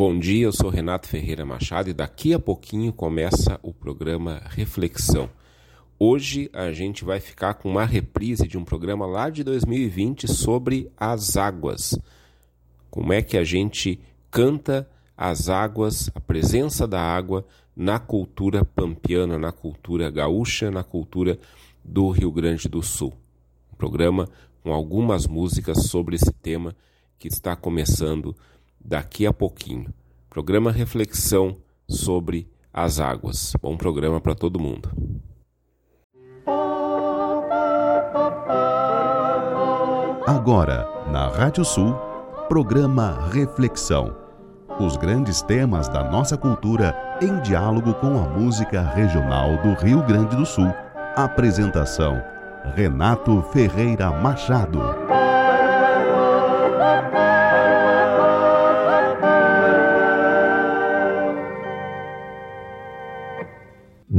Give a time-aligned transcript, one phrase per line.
[0.00, 5.28] Bom dia, eu sou Renato Ferreira Machado e daqui a pouquinho começa o programa Reflexão.
[5.98, 10.90] Hoje a gente vai ficar com uma reprise de um programa lá de 2020 sobre
[10.96, 11.98] as águas.
[12.90, 14.00] Como é que a gente
[14.30, 17.44] canta as águas, a presença da água
[17.76, 21.38] na cultura pampiana, na cultura gaúcha, na cultura
[21.84, 23.12] do Rio Grande do Sul.
[23.70, 24.30] Um programa
[24.62, 26.74] com algumas músicas sobre esse tema
[27.18, 28.34] que está começando
[28.80, 29.92] daqui a pouquinho.
[30.28, 31.56] Programa Reflexão
[31.88, 33.52] sobre as águas.
[33.60, 34.90] Bom programa para todo mundo.
[40.26, 41.94] Agora, na Rádio Sul,
[42.48, 44.16] programa Reflexão.
[44.78, 50.36] Os grandes temas da nossa cultura em diálogo com a música regional do Rio Grande
[50.36, 50.72] do Sul.
[51.16, 52.22] Apresentação:
[52.74, 55.09] Renato Ferreira Machado.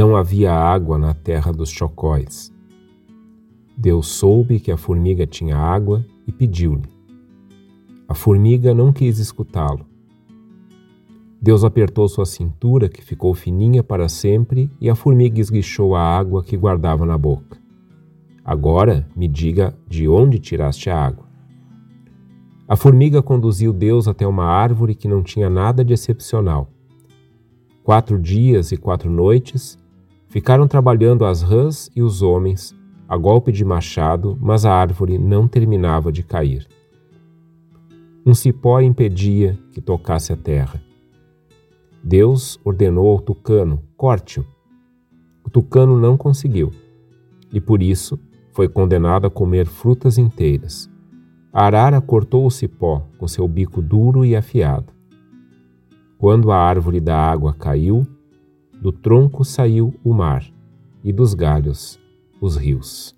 [0.01, 2.51] Não havia água na terra dos chocóis.
[3.77, 6.89] Deus soube que a formiga tinha água e pediu-lhe.
[8.07, 9.85] A formiga não quis escutá-lo.
[11.39, 16.43] Deus apertou sua cintura, que ficou fininha para sempre, e a formiga esguichou a água
[16.43, 17.59] que guardava na boca.
[18.43, 21.27] Agora me diga de onde tiraste a água.
[22.67, 26.71] A formiga conduziu Deus até uma árvore que não tinha nada de excepcional.
[27.83, 29.79] Quatro dias e quatro noites
[30.31, 32.73] ficaram trabalhando as rãs e os homens,
[33.07, 36.65] a golpe de machado, mas a árvore não terminava de cair.
[38.25, 40.81] Um cipó impedia que tocasse a terra.
[42.01, 44.45] Deus ordenou ao tucano: corte-o.
[45.43, 46.71] O tucano não conseguiu,
[47.51, 48.17] e por isso
[48.53, 50.89] foi condenado a comer frutas inteiras.
[51.51, 54.93] A arara cortou o cipó com seu bico duro e afiado.
[56.17, 58.07] Quando a árvore da água caiu,
[58.81, 60.43] do tronco saiu o mar,
[61.03, 61.99] e dos galhos
[62.41, 63.15] os rios.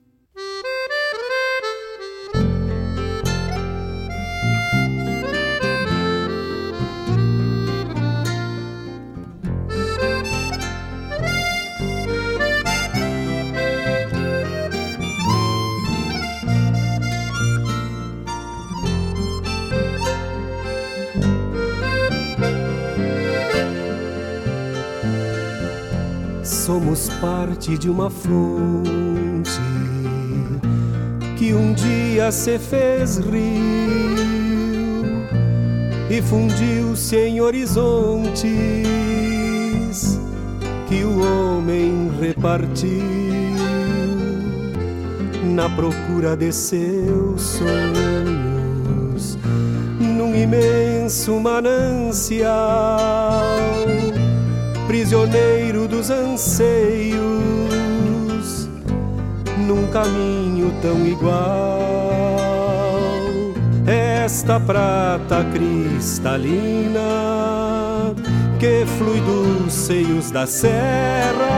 [26.43, 29.61] Somos parte de uma fonte
[31.37, 34.13] que um dia se fez rio
[36.09, 38.43] e fundiu-se em horizontes
[40.89, 43.01] que o homem repartiu
[45.55, 49.37] na procura de seus sonhos
[49.97, 52.51] num imenso manancial
[54.87, 57.19] prisioneiro dos anseios,
[59.67, 61.73] num caminho tão igual.
[63.85, 67.01] Esta prata cristalina
[68.59, 71.53] que flui dos seios da serra,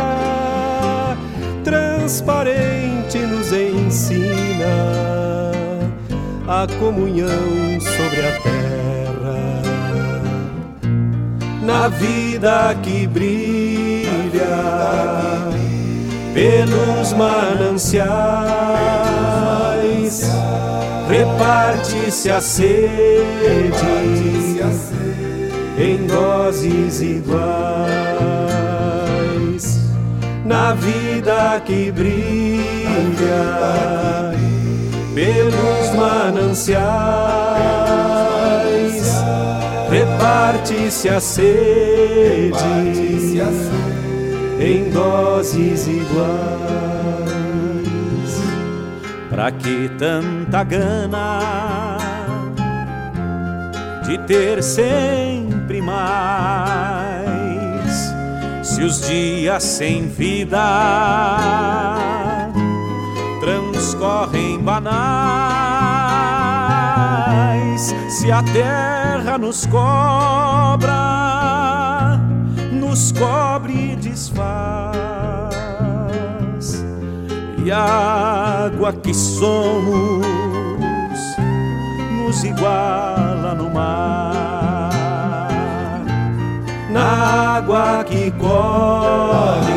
[1.63, 4.65] transparente nos ensina
[6.47, 8.84] a comunhão sobre a terra
[11.65, 14.05] na vida que brilha
[16.33, 18.05] pelos mananciais,
[21.09, 22.85] reparte-se a sede
[25.77, 27.35] em doses iguais.
[30.45, 32.63] Na vida que brilha
[35.15, 37.94] pelos mananciais
[39.95, 42.51] reparte-se a sede
[44.59, 46.25] em doses iguais.
[49.29, 51.97] Pra que tanta gana
[54.05, 57.15] de ter sempre mais?
[58.63, 60.59] Se os dias sem vida
[63.39, 65.44] transcorrem banais,
[68.15, 70.93] se a terra nos cobra,
[72.71, 74.95] nos cobre e desfaz,
[77.65, 80.25] e a água que somos
[82.17, 84.93] nos iguala no mar,
[86.89, 89.75] na água que corre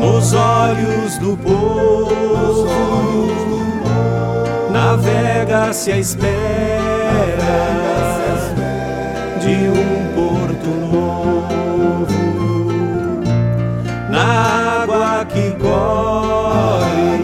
[0.00, 2.10] nos olhos do povo
[5.00, 6.30] navega-se à espera
[9.40, 12.18] de um porto novo,
[14.10, 17.18] na água que corre,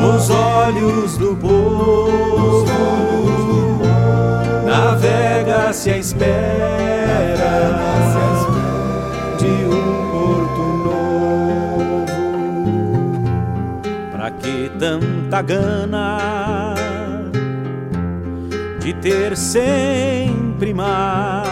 [0.00, 2.64] nos olhos do povo,
[4.64, 6.93] navega-se à espera
[15.34, 16.74] tanta gana?
[18.78, 21.44] de ter sempre mais.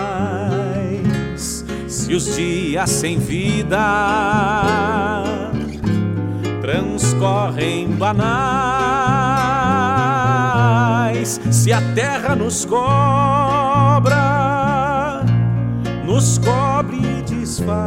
[1.88, 5.24] Se os dias sem vida
[6.60, 8.60] transcorrem banais,
[11.50, 14.12] se a terra nos cobra,
[16.04, 17.80] nos cobre e desfaz,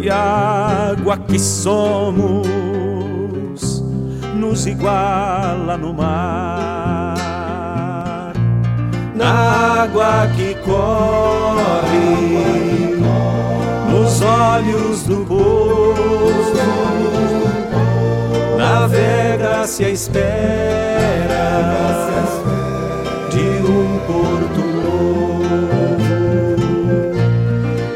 [0.00, 2.69] e a água que somos
[4.40, 7.14] nos iguala no mar.
[9.14, 12.00] Na água que corre,
[13.90, 15.94] nos olhos do povo,
[18.56, 21.50] navega-se à espera
[23.30, 26.00] de um porto novo.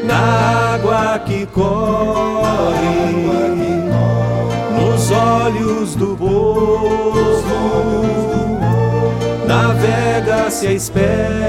[0.05, 2.14] Na água que corre
[5.93, 7.13] do povo,
[9.45, 11.45] navega-se espera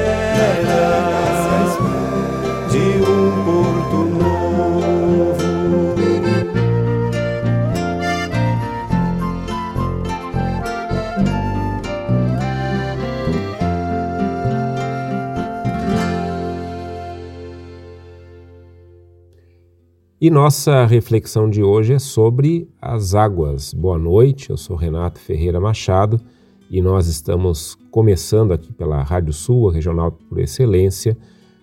[20.26, 23.72] E nossa reflexão de hoje é sobre as águas.
[23.72, 26.20] Boa noite, eu sou Renato Ferreira Machado
[26.68, 31.16] e nós estamos começando aqui pela Rádio Sul, regional por excelência,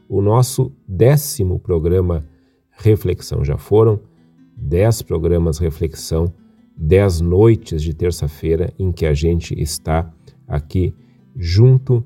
[0.08, 2.26] o nosso décimo programa
[2.70, 3.44] Reflexão.
[3.44, 4.00] Já foram
[4.56, 6.34] dez programas Reflexão,
[6.74, 10.10] dez noites de terça-feira em que a gente está
[10.48, 10.96] aqui
[11.36, 12.02] junto,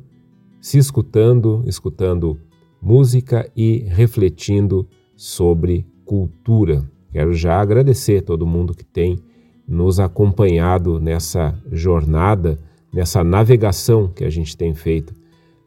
[0.59, 2.36] se escutando, escutando
[2.81, 6.89] música e refletindo sobre cultura.
[7.12, 9.19] Quero já agradecer todo mundo que tem
[9.68, 12.57] nos acompanhado nessa jornada,
[12.92, 15.13] nessa navegação que a gente tem feito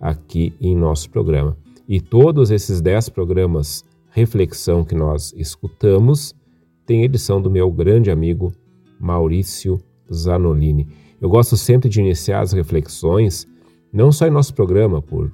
[0.01, 1.57] aqui em nosso programa.
[1.87, 6.35] E todos esses dez programas reflexão que nós escutamos
[6.87, 8.53] tem edição do meu grande amigo
[8.99, 9.79] Maurício
[10.13, 10.89] Zanolini.
[11.21, 13.47] Eu gosto sempre de iniciar as reflexões,
[13.93, 15.31] não só em nosso programa, por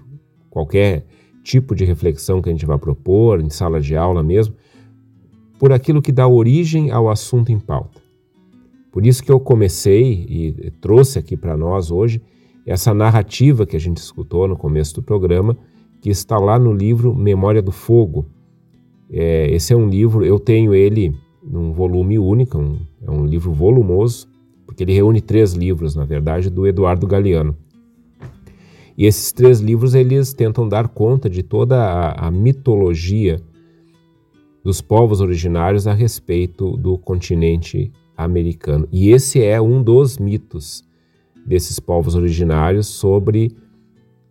[0.51, 1.07] qualquer
[1.43, 4.55] tipo de reflexão que a gente vai propor, em sala de aula mesmo,
[5.59, 8.01] por aquilo que dá origem ao assunto em pauta.
[8.93, 12.21] Por isso que eu comecei e trouxe aqui para nós hoje
[12.65, 15.57] essa narrativa que a gente escutou no começo do programa,
[16.01, 18.27] que está lá no livro Memória do Fogo.
[19.11, 23.53] É, esse é um livro, eu tenho ele num volume único, um, é um livro
[23.53, 24.27] volumoso,
[24.67, 27.57] porque ele reúne três livros, na verdade, do Eduardo Galeano.
[28.99, 33.41] E esses três livros eles tentam dar conta de toda a, a mitologia
[34.67, 38.89] dos povos originários a respeito do continente americano.
[38.91, 40.85] E esse é um dos mitos
[41.47, 43.57] desses povos originários sobre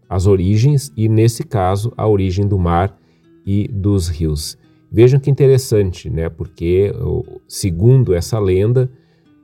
[0.09, 2.99] as origens e, nesse caso, a origem do mar
[3.45, 4.57] e dos rios.
[4.91, 6.27] Vejam que interessante, né?
[6.27, 6.91] Porque,
[7.47, 8.91] segundo essa lenda,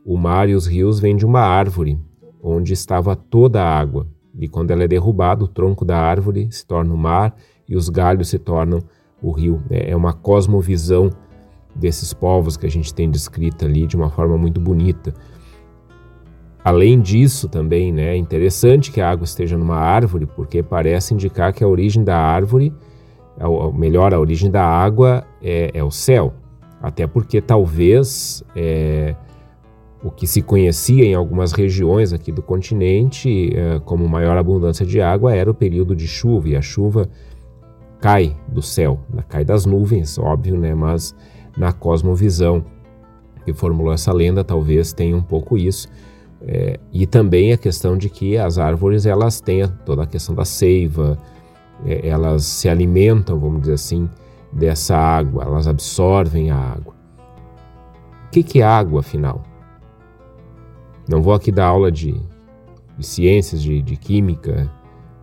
[0.05, 1.98] o mar e os rios vêm de uma árvore
[2.43, 4.05] onde estava toda a água.
[4.38, 7.33] E quando ela é derrubada, o tronco da árvore se torna o mar
[7.65, 8.81] e os galhos se tornam
[9.21, 9.61] o rio.
[9.69, 9.89] Né?
[9.89, 11.09] É uma cosmovisão
[11.75, 15.13] desses povos que a gente tem descrita ali de uma forma muito bonita.
[16.63, 21.53] Além disso, também né, é interessante que a água esteja numa árvore, porque parece indicar
[21.53, 22.73] que a origem da árvore,
[23.39, 26.33] ou melhor, a origem da água é, é o céu.
[26.79, 29.15] Até porque talvez é,
[30.03, 35.01] o que se conhecia em algumas regiões aqui do continente é, como maior abundância de
[35.01, 37.09] água era o período de chuva, e a chuva
[38.01, 39.24] cai do céu, né?
[39.29, 40.74] cai das nuvens, óbvio, né?
[40.74, 41.15] Mas
[41.55, 42.65] na cosmovisão
[43.46, 45.88] que formulou essa lenda talvez tenha um pouco isso.
[46.41, 50.43] É, e também a questão de que as árvores elas têm toda a questão da
[50.43, 51.17] seiva,
[51.86, 54.10] é, elas se alimentam, vamos dizer assim,
[54.51, 56.96] dessa água, elas absorvem a água.
[58.27, 59.43] O que, que é água, afinal?
[61.08, 62.20] Não vou aqui dar aula de,
[62.98, 64.70] de ciências, de, de química?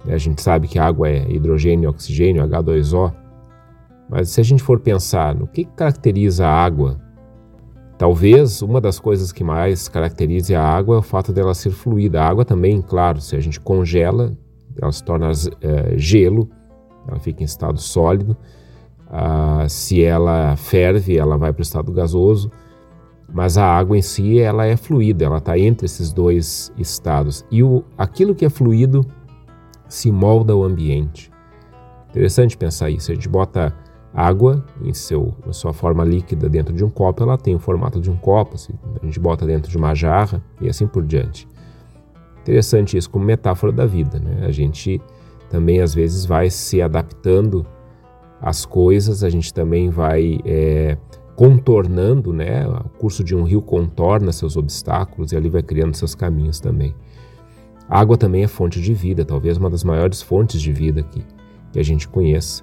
[0.06, 3.12] A gente sabe que a água é hidrogênio e oxigênio, H2O.
[4.08, 6.98] Mas se a gente for pensar no que caracteriza a água,
[7.98, 12.22] talvez uma das coisas que mais caracterize a água é o fato dela ser fluida.
[12.22, 14.36] A água também, claro, se a gente congela,
[14.80, 16.48] ela se torna é, gelo,
[17.06, 18.36] ela fica em estado sólido.
[19.10, 22.50] Ah, se ela ferve, ela vai para o estado gasoso.
[23.30, 27.44] Mas a água em si, ela é fluida, ela está entre esses dois estados.
[27.50, 29.04] E o, aquilo que é fluido
[29.88, 31.30] se molda ao ambiente.
[32.10, 33.10] Interessante pensar isso.
[33.10, 33.74] A gente bota
[34.12, 38.00] água em seu, na sua forma líquida dentro de um copo, ela tem o formato
[38.00, 38.54] de um copo.
[38.54, 41.46] Assim, a gente bota dentro de uma jarra e assim por diante.
[42.40, 44.18] Interessante isso como metáfora da vida.
[44.18, 44.46] Né?
[44.46, 45.00] A gente
[45.50, 47.66] também às vezes vai se adaptando
[48.40, 50.96] às coisas, a gente também vai é,
[51.34, 52.66] contornando, né?
[52.66, 56.94] O curso de um rio contorna seus obstáculos e ali vai criando seus caminhos também.
[57.88, 61.24] A água também é fonte de vida, talvez uma das maiores fontes de vida que,
[61.72, 62.62] que a gente conheça.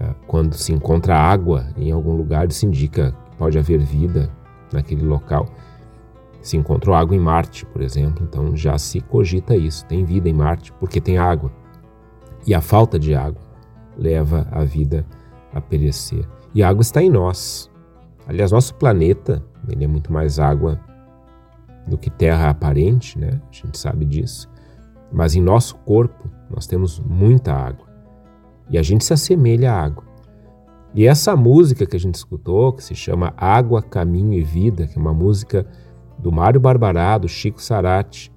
[0.00, 4.30] É, quando se encontra água em algum lugar, isso indica que pode haver vida
[4.72, 5.46] naquele local.
[6.40, 9.86] Se encontrou água em Marte, por exemplo, então já se cogita isso.
[9.86, 11.52] Tem vida em Marte porque tem água.
[12.44, 13.40] E a falta de água
[13.96, 15.06] leva a vida
[15.54, 16.26] a perecer.
[16.52, 17.70] E a água está em nós.
[18.26, 20.80] Aliás, nosso planeta ele é muito mais água
[21.86, 23.40] do que terra aparente, né?
[23.50, 24.48] A gente sabe disso.
[25.12, 27.86] Mas em nosso corpo nós temos muita água.
[28.70, 30.04] E a gente se assemelha à água.
[30.94, 34.98] E essa música que a gente escutou, que se chama Água, Caminho e Vida, que
[34.98, 35.66] é uma música
[36.18, 38.30] do Mário Barbará, do Chico Sarati,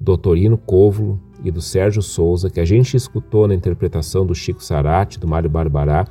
[0.00, 4.62] do Torino Covolo e do Sérgio Souza, que a gente escutou na interpretação do Chico
[4.62, 6.06] Sarati, do Mário Barbará,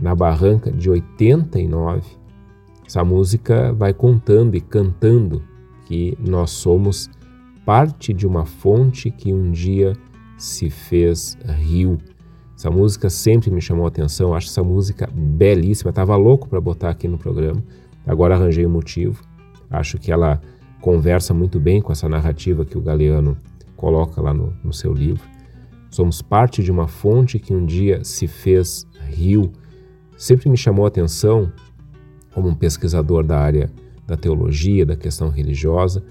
[0.00, 2.02] na Barranca de 89,
[2.86, 5.42] essa música vai contando e cantando
[5.90, 7.10] que nós somos
[7.66, 9.92] parte de uma fonte que um dia
[10.38, 11.98] se fez rio.
[12.56, 15.90] Essa música sempre me chamou a atenção, acho essa música belíssima.
[15.90, 17.60] Estava louco para botar aqui no programa,
[18.06, 19.20] agora arranjei o um motivo.
[19.68, 20.40] Acho que ela
[20.80, 23.36] conversa muito bem com essa narrativa que o Galeano
[23.74, 25.28] coloca lá no, no seu livro.
[25.90, 29.50] Somos parte de uma fonte que um dia se fez rio.
[30.16, 31.52] Sempre me chamou a atenção
[32.32, 33.68] como um pesquisador da área
[34.10, 36.02] da teologia, da questão religiosa,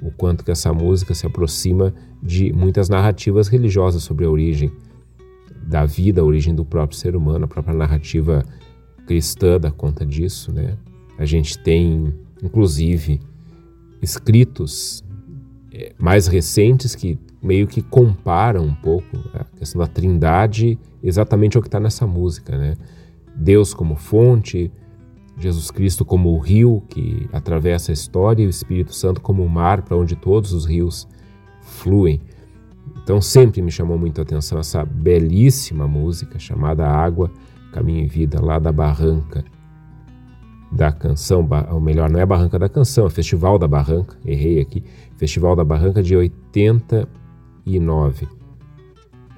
[0.00, 4.70] o quanto que essa música se aproxima de muitas narrativas religiosas sobre a origem
[5.60, 8.44] da vida, a origem do próprio ser humano, a própria narrativa
[9.08, 10.78] cristã dá conta disso, né?
[11.18, 13.20] A gente tem, inclusive,
[14.00, 15.02] escritos
[15.72, 21.62] é, mais recentes que meio que comparam um pouco a questão da trindade exatamente ao
[21.62, 22.76] que está nessa música, né?
[23.34, 24.70] Deus como fonte,
[25.38, 29.48] Jesus Cristo como o rio que atravessa a história e o Espírito Santo como o
[29.48, 31.06] mar para onde todos os rios
[31.60, 32.20] fluem.
[33.02, 37.30] Então sempre me chamou muito a atenção essa belíssima música chamada Água,
[37.72, 39.44] Caminho e Vida, lá da Barranca
[40.70, 44.84] da Canção, ou melhor, não é Barranca da Canção, é Festival da Barranca, errei aqui,
[45.16, 48.28] Festival da Barranca de 89.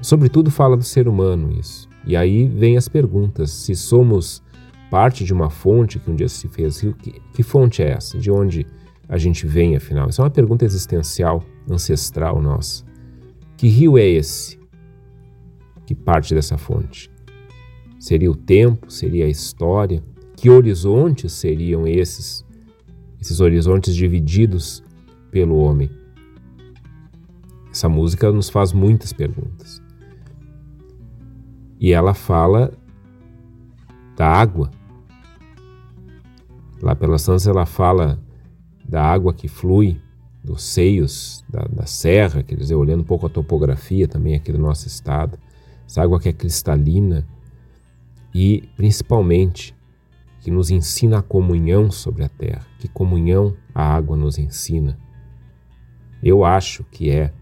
[0.00, 1.88] Sobretudo fala do ser humano isso.
[2.04, 4.42] E aí vem as perguntas, se somos
[4.90, 6.94] parte de uma fonte que um dia se fez rio.
[6.94, 8.18] Que, que fonte é essa?
[8.18, 8.66] De onde
[9.08, 10.08] a gente vem, afinal?
[10.08, 12.84] Isso é uma pergunta existencial, ancestral nossa.
[13.56, 14.58] Que rio é esse
[15.86, 17.10] que parte dessa fonte?
[17.98, 18.90] Seria o tempo?
[18.90, 20.02] Seria a história?
[20.36, 22.44] Que horizontes seriam esses?
[23.20, 24.82] Esses horizontes divididos
[25.30, 25.90] pelo homem?
[27.70, 29.82] Essa música nos faz muitas perguntas.
[31.78, 32.72] E ela fala
[34.16, 34.70] da água,
[36.82, 38.18] Lá pelas Santas ela fala
[38.88, 40.00] da água que flui
[40.42, 44.58] dos seios da, da, serra, quer dizer, olhando um pouco a topografia também aqui do
[44.58, 45.38] nosso estado,
[45.86, 47.26] essa água que é cristalina
[48.34, 49.76] e principalmente
[50.40, 52.66] que nos ensina a comunhão sobre a terra.
[52.78, 54.98] Que comunhão a água nos ensina?
[56.22, 57.32] Eu acho que é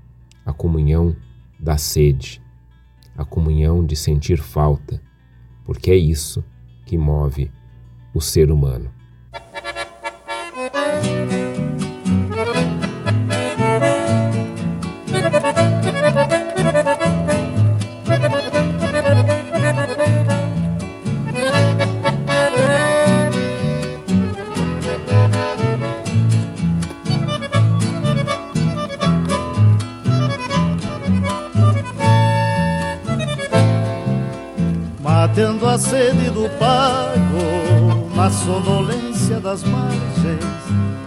[0.44, 1.14] a comunhão
[1.58, 2.42] da sede,
[3.16, 5.00] a comunhão de sentir falta,
[5.64, 6.44] porque é isso
[6.84, 7.50] que move
[8.12, 8.97] o ser humano.
[35.00, 40.42] Matando a sede do pago na sonolência das margens,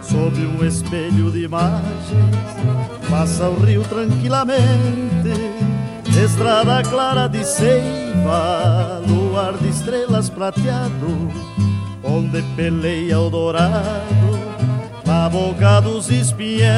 [0.04, 2.06] sob um espelho de imagens,
[3.10, 5.34] passa o rio tranquilamente,
[6.24, 11.32] estrada clara de seiva, luar de estrelas prateado,
[12.04, 14.40] onde peleia o dourado,
[15.04, 16.70] na boca dos espiãs.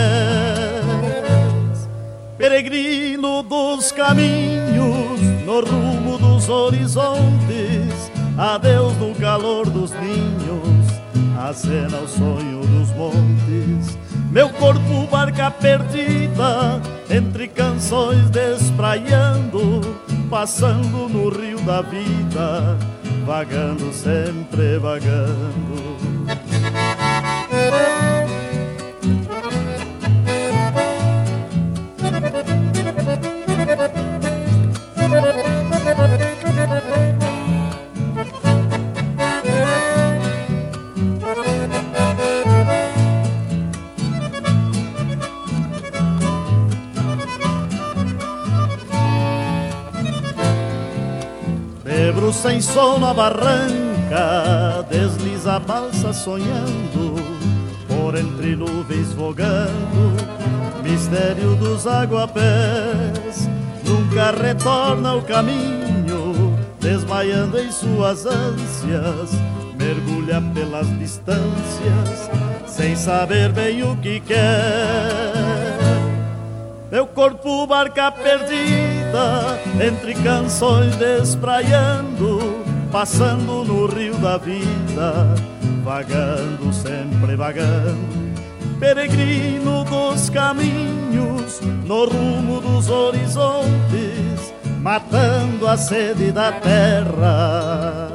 [2.37, 10.72] peregrino dos caminhos, no rumo dos horizontes, adeus no calor dos ninhos,
[11.49, 13.97] acena o sonho dos montes.
[14.31, 19.81] Meu corpo barca perdida, entre canções despraiando,
[20.29, 22.77] passando no rio da vida,
[23.25, 25.97] vagando sempre vagando.
[52.63, 57.15] Sol na barranca, desliza a balsa sonhando,
[57.87, 60.15] por entre nuvens vogando,
[60.81, 63.49] mistério dos aguapés
[64.13, 69.31] nunca retorna o caminho, desmaiando em suas ânsias,
[69.77, 72.29] mergulha pelas distâncias,
[72.67, 75.33] sem saber bem o que quer.
[76.91, 78.11] Meu corpo barca
[79.13, 85.35] perdida, entre canções despraiando, passando no rio da vida,
[85.83, 88.23] vagando, sempre vagando
[88.79, 98.09] peregrino dos caminhos, no rumo dos horizontes, matando a sede da terra,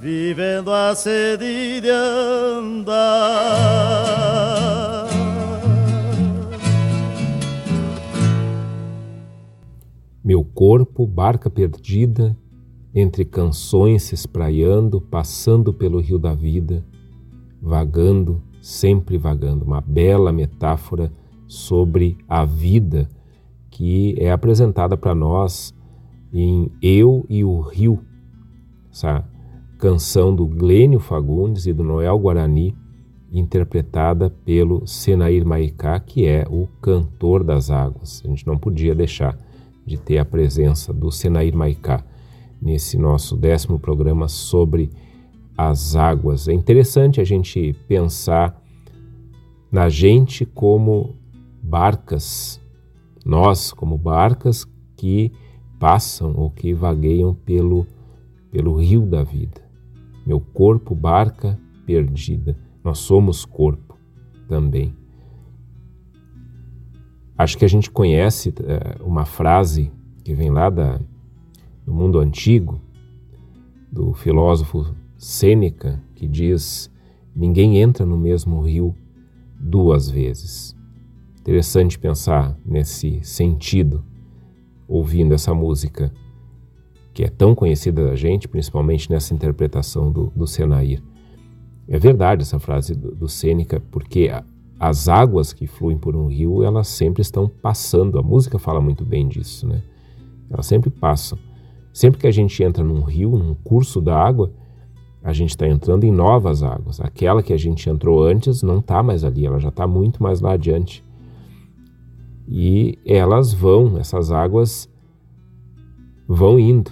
[0.00, 2.92] vivendo a sede de andar.
[10.24, 12.36] Meu corpo, barca perdida,
[12.94, 16.84] entre canções se espraiando, passando pelo rio da vida,
[17.60, 21.12] vagando sempre vagando, uma bela metáfora
[21.48, 23.10] sobre a vida
[23.68, 25.74] que é apresentada para nós
[26.32, 27.98] em Eu e o Rio,
[28.90, 29.28] essa
[29.78, 32.76] canção do Glênio Fagundes e do Noel Guarani,
[33.32, 38.22] interpretada pelo Senair Maicá, que é o cantor das águas.
[38.24, 39.36] A gente não podia deixar
[39.92, 42.02] de ter a presença do Senair Maicá
[42.60, 44.88] nesse nosso décimo programa sobre
[45.56, 46.48] as águas.
[46.48, 48.58] É interessante a gente pensar
[49.70, 51.14] na gente como
[51.62, 52.58] barcas,
[53.22, 55.30] nós como barcas que
[55.78, 57.86] passam ou que vagueiam pelo,
[58.50, 59.60] pelo rio da vida.
[60.26, 62.56] Meu corpo, barca perdida.
[62.82, 63.98] Nós somos corpo
[64.48, 65.01] também.
[67.36, 69.90] Acho que a gente conhece é, uma frase
[70.22, 71.00] que vem lá da,
[71.84, 72.80] do mundo antigo,
[73.90, 76.90] do filósofo Sêneca, que diz:
[77.34, 78.94] Ninguém entra no mesmo rio
[79.58, 80.76] duas vezes.
[81.40, 84.04] Interessante pensar nesse sentido,
[84.86, 86.12] ouvindo essa música
[87.12, 91.02] que é tão conhecida da gente, principalmente nessa interpretação do, do Senair.
[91.86, 94.30] É verdade essa frase do, do Sêneca, porque
[94.82, 98.18] as águas que fluem por um rio, elas sempre estão passando.
[98.18, 99.80] A música fala muito bem disso, né?
[100.50, 101.38] Elas sempre passam.
[101.92, 104.50] Sempre que a gente entra num rio, num curso da água,
[105.22, 107.00] a gente está entrando em novas águas.
[107.00, 110.40] Aquela que a gente entrou antes não está mais ali, ela já está muito mais
[110.40, 111.04] lá adiante.
[112.48, 114.90] E elas vão, essas águas
[116.26, 116.90] vão indo.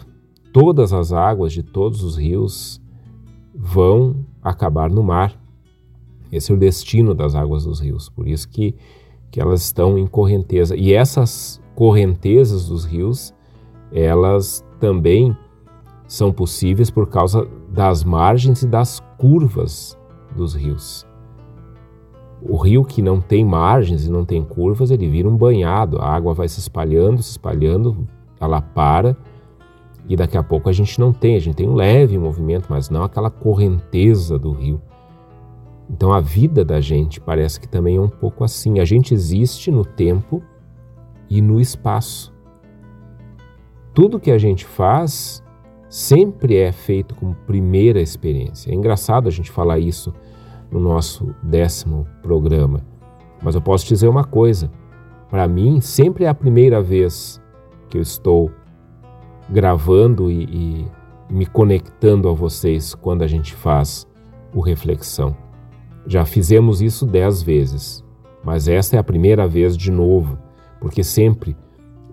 [0.53, 2.81] Todas as águas de todos os rios
[3.53, 5.40] vão acabar no mar.
[6.31, 8.75] Esse é o destino das águas dos rios, por isso que,
[9.31, 10.77] que elas estão em correnteza.
[10.77, 13.35] E essas correntezas dos rios,
[13.93, 15.37] elas também
[16.07, 19.99] são possíveis por causa das margens e das curvas
[20.37, 21.07] dos rios.
[22.43, 26.09] O rio que não tem margens e não tem curvas, ele vira um banhado, a
[26.09, 28.09] água vai se espalhando, se espalhando,
[28.41, 29.17] ela para
[30.09, 32.91] e daqui a pouco a gente não tem, a gente tem um leve movimento, mas
[32.91, 34.81] não aquela correnteza do rio.
[35.91, 38.79] Então a vida da gente parece que também é um pouco assim.
[38.79, 40.41] A gente existe no tempo
[41.29, 42.33] e no espaço.
[43.93, 45.43] Tudo que a gente faz
[45.89, 48.71] sempre é feito como primeira experiência.
[48.71, 50.15] É engraçado a gente falar isso
[50.71, 52.81] no nosso décimo programa,
[53.43, 54.71] mas eu posso dizer uma coisa:
[55.29, 57.43] para mim, sempre é a primeira vez
[57.89, 58.53] que eu estou
[59.49, 60.87] gravando e, e
[61.29, 64.07] me conectando a vocês quando a gente faz
[64.55, 65.50] o reflexão.
[66.11, 68.05] Já fizemos isso dez vezes,
[68.43, 70.37] mas essa é a primeira vez de novo,
[70.81, 71.57] porque sempre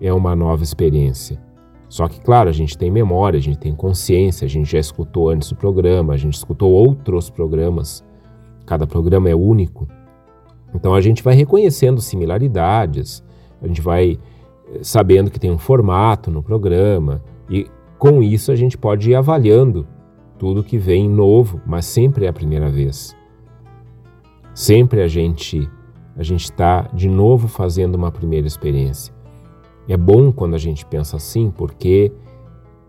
[0.00, 1.42] é uma nova experiência.
[1.88, 5.30] Só que, claro, a gente tem memória, a gente tem consciência, a gente já escutou
[5.30, 8.04] antes o programa, a gente escutou outros programas,
[8.64, 9.88] cada programa é único.
[10.72, 13.24] Então a gente vai reconhecendo similaridades,
[13.60, 14.16] a gente vai
[14.74, 17.66] eh, sabendo que tem um formato no programa e
[17.98, 19.88] com isso a gente pode ir avaliando
[20.38, 23.17] tudo que vem novo, mas sempre é a primeira vez.
[24.58, 25.70] Sempre a gente
[26.16, 29.14] a gente está de novo fazendo uma primeira experiência.
[29.86, 32.10] É bom quando a gente pensa assim, porque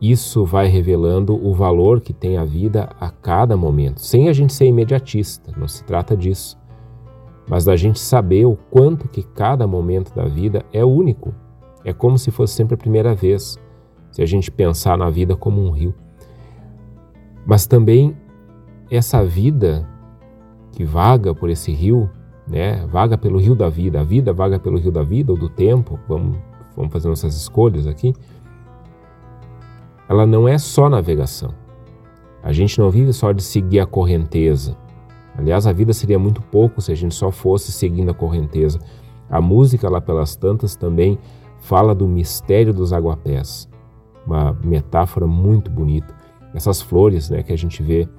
[0.02, 4.52] isso vai revelando o valor que tem a vida a cada momento, sem a gente
[4.52, 6.58] ser imediatista, não se trata disso,
[7.48, 11.36] mas da gente saber o quanto que cada momento da vida é único.
[11.86, 13.60] É como se fosse sempre a primeira vez,
[14.10, 15.94] se a gente pensar na vida como um rio.
[17.46, 18.18] Mas também
[18.90, 19.88] essa vida
[20.72, 22.10] que vaga por esse rio,
[22.48, 25.50] né, vaga pelo rio da vida, a vida vaga pelo rio da vida ou do
[25.50, 26.38] tempo, vamos,
[26.76, 28.14] vamos fazer nossas escolhas aqui
[30.10, 31.54] ela não é só navegação.
[32.42, 34.76] A gente não vive só de seguir a correnteza.
[35.38, 38.80] Aliás, a vida seria muito pouco se a gente só fosse seguindo a correnteza.
[39.30, 41.20] A música lá pelas tantas também
[41.60, 43.70] fala do mistério dos aguapés.
[44.26, 46.16] Uma metáfora muito bonita.
[46.56, 48.10] Essas flores, né, que a gente vê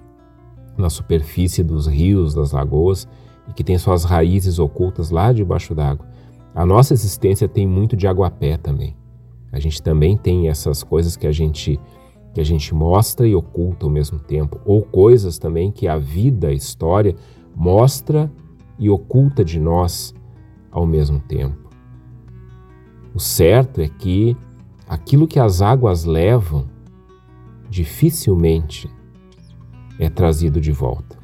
[0.81, 3.07] na superfície dos rios, das lagoas
[3.49, 6.07] e que tem suas raízes ocultas lá debaixo d'água.
[6.55, 8.97] A nossa existência tem muito de aguapé também.
[9.53, 11.79] A gente também tem essas coisas que a gente
[12.33, 16.47] que a gente mostra e oculta ao mesmo tempo, ou coisas também que a vida,
[16.47, 17.17] a história
[17.57, 18.31] mostra
[18.79, 20.15] e oculta de nós
[20.71, 21.69] ao mesmo tempo.
[23.13, 24.37] O certo é que
[24.89, 26.69] aquilo que as águas levam
[27.69, 28.89] dificilmente
[30.01, 31.20] é trazido de volta.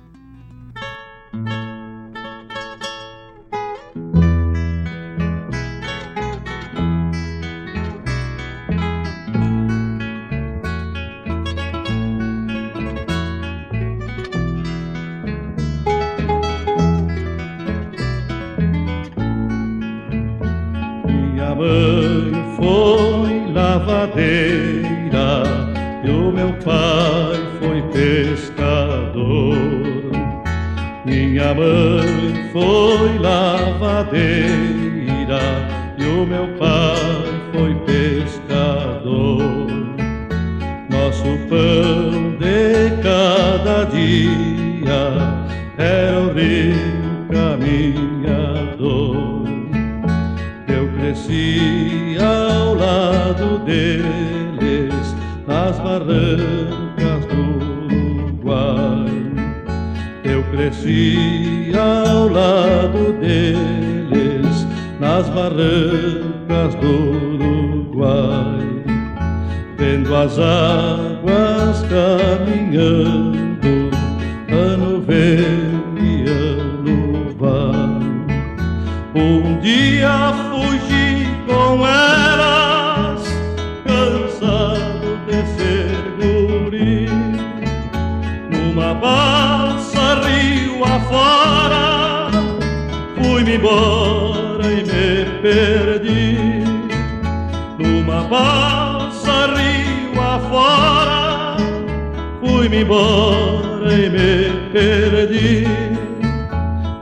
[102.87, 105.99] arrivare e me perdi dire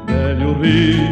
[0.06, 1.03] meglio ridere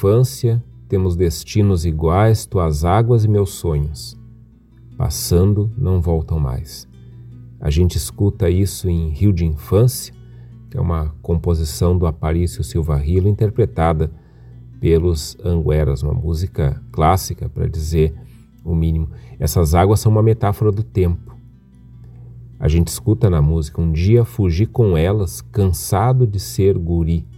[0.00, 4.18] infância, temos destinos iguais, tuas águas e meus sonhos.
[4.96, 6.88] Passando, não voltam mais.
[7.60, 10.14] A gente escuta isso em Rio de Infância,
[10.70, 14.10] que é uma composição do Aparício Silva Rilo, interpretada
[14.80, 18.14] pelos angueras, uma música clássica para dizer
[18.64, 19.10] o mínimo.
[19.38, 21.36] Essas águas são uma metáfora do tempo.
[22.58, 27.28] A gente escuta na música: Um dia fugi com elas, cansado de ser guri.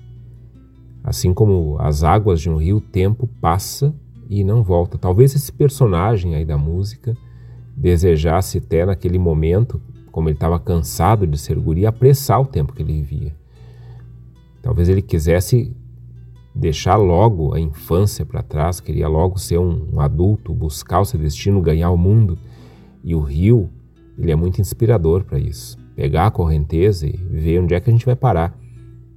[1.02, 3.94] Assim como as águas de um rio, o tempo passa
[4.28, 4.96] e não volta.
[4.96, 7.16] Talvez esse personagem aí da música
[7.76, 12.82] desejasse até naquele momento, como ele estava cansado de ser guri, apressar o tempo que
[12.82, 13.34] ele vivia.
[14.62, 15.74] Talvez ele quisesse
[16.54, 21.18] deixar logo a infância para trás, queria logo ser um, um, adulto, buscar o seu
[21.18, 22.38] destino, ganhar o mundo.
[23.02, 23.70] E o rio,
[24.16, 25.76] ele é muito inspirador para isso.
[25.96, 28.56] Pegar a correnteza e ver onde é que a gente vai parar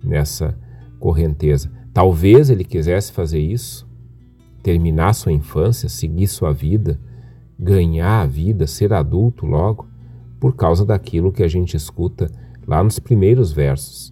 [0.04, 0.58] nessa
[1.06, 1.72] correnteza.
[1.94, 3.88] Talvez ele quisesse fazer isso,
[4.64, 7.00] terminar sua infância, seguir sua vida,
[7.60, 9.88] ganhar a vida, ser adulto logo,
[10.40, 12.32] por causa daquilo que a gente escuta
[12.66, 14.12] lá nos primeiros versos.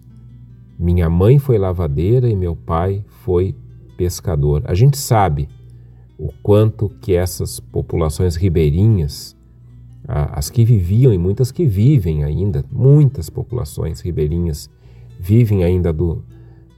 [0.78, 3.56] Minha mãe foi lavadeira e meu pai foi
[3.96, 4.62] pescador.
[4.64, 5.48] A gente sabe
[6.16, 9.36] o quanto que essas populações ribeirinhas,
[10.06, 14.70] as que viviam e muitas que vivem ainda, muitas populações ribeirinhas
[15.18, 16.22] vivem ainda do,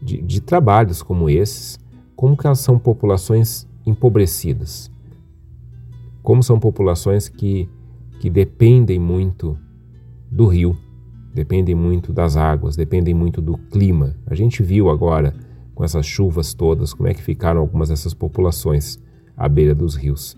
[0.00, 1.78] de, de trabalhos como esses,
[2.14, 4.90] como que elas são populações empobrecidas,
[6.22, 7.68] como são populações que,
[8.18, 9.58] que dependem muito
[10.30, 10.76] do rio,
[11.32, 14.16] dependem muito das águas, dependem muito do clima.
[14.26, 15.34] A gente viu agora,
[15.74, 18.98] com essas chuvas todas, como é que ficaram algumas dessas populações
[19.36, 20.36] à beira dos rios.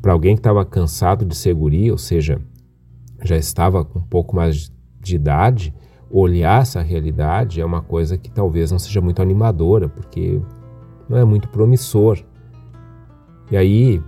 [0.00, 2.40] Para alguém que estava cansado de segurança, ou seja,
[3.22, 5.74] já estava com um pouco mais de idade,
[6.10, 10.40] olhar essa realidade é uma coisa que talvez não seja muito animadora, porque
[11.08, 12.18] não é muito promissor.
[13.50, 14.02] E aí,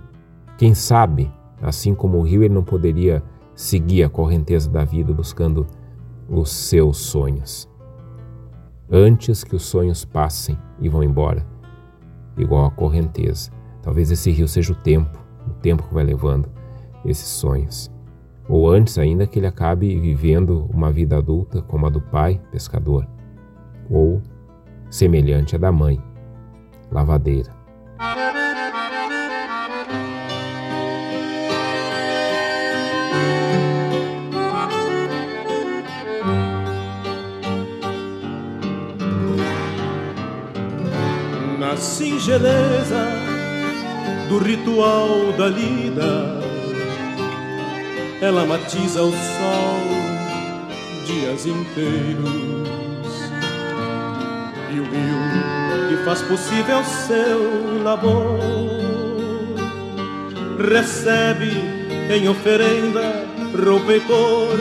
[0.57, 3.23] quem sabe, assim como o rio, ele não poderia
[3.55, 5.67] seguir a correnteza da vida buscando
[6.29, 7.69] os seus sonhos.
[8.89, 11.45] Antes que os sonhos passem e vão embora,
[12.37, 13.51] igual a correnteza.
[13.81, 16.49] Talvez esse rio seja o tempo, o tempo que vai levando
[17.03, 17.90] esses sonhos
[18.51, 23.07] ou antes ainda que ele acabe vivendo uma vida adulta como a do pai, pescador,
[23.89, 24.21] ou
[24.89, 26.03] semelhante à da mãe,
[26.91, 27.49] lavadeira.
[41.57, 43.07] Na singeleza
[44.27, 46.40] do ritual da lida
[48.21, 50.01] ela matiza o sol
[51.07, 52.29] dias inteiros.
[54.69, 58.39] E o rio que faz possível seu labor
[60.71, 61.51] recebe
[62.09, 63.25] em oferenda
[63.65, 64.59] roupa e cor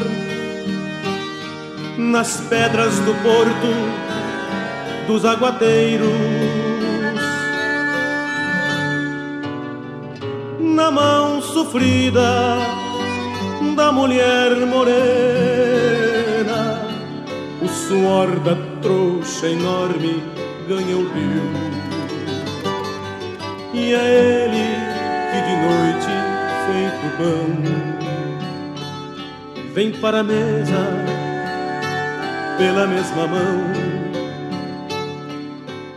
[1.99, 6.09] nas pedras do porto dos aguadeiros.
[10.59, 12.90] Na mão sofrida
[13.77, 14.91] da mulher morena,
[17.63, 20.23] o suor da trouxa enorme
[20.67, 21.43] ganha o rio.
[23.75, 24.67] E é ele
[25.31, 26.13] que de noite,
[26.67, 27.51] feito pão,
[29.75, 30.83] vem para a mesa
[32.59, 33.91] pela mesma mão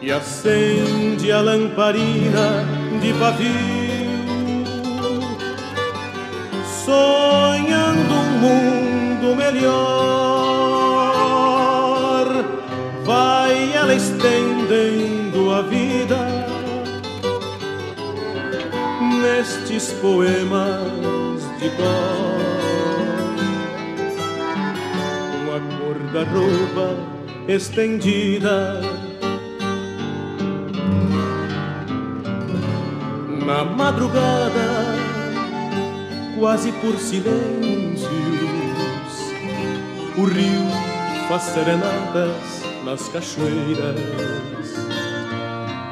[0.02, 2.66] e acende a lamparina
[3.02, 3.73] de pavio
[9.64, 10.04] melhor.
[13.06, 16.18] Vai ela estendendo a vida
[19.22, 22.44] nestes poemas de cor.
[25.46, 26.88] Com a cor da roupa
[27.48, 28.82] estendida.
[33.46, 35.04] Na madrugada
[36.40, 37.83] quase por silêncios.
[40.24, 40.72] O rio
[41.28, 44.00] faz serenatas nas cachoeiras.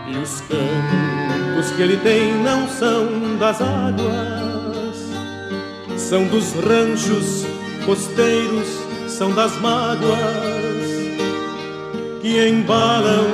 [0.07, 5.09] E os cantos que ele tem não são das águas,
[5.97, 7.45] são dos ranchos
[7.85, 8.69] costeiros,
[9.05, 10.15] são das mágoas
[12.21, 13.27] que embalam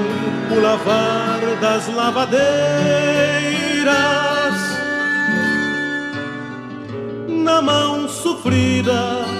[0.50, 2.42] o lavar das lavadeiras.
[7.28, 9.37] Na mão sofrida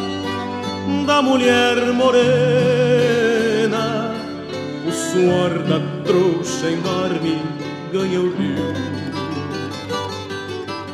[1.08, 2.18] da mulher morena.
[4.86, 7.42] O suor da trouxa enorme
[7.94, 8.74] ganha o rio.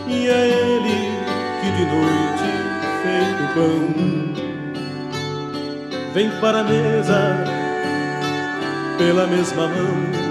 [0.08, 1.18] E é ele
[1.60, 2.50] que de noite,
[3.02, 3.82] feito pão,
[6.14, 7.44] vem para a mesa
[9.00, 10.24] pela mesma mão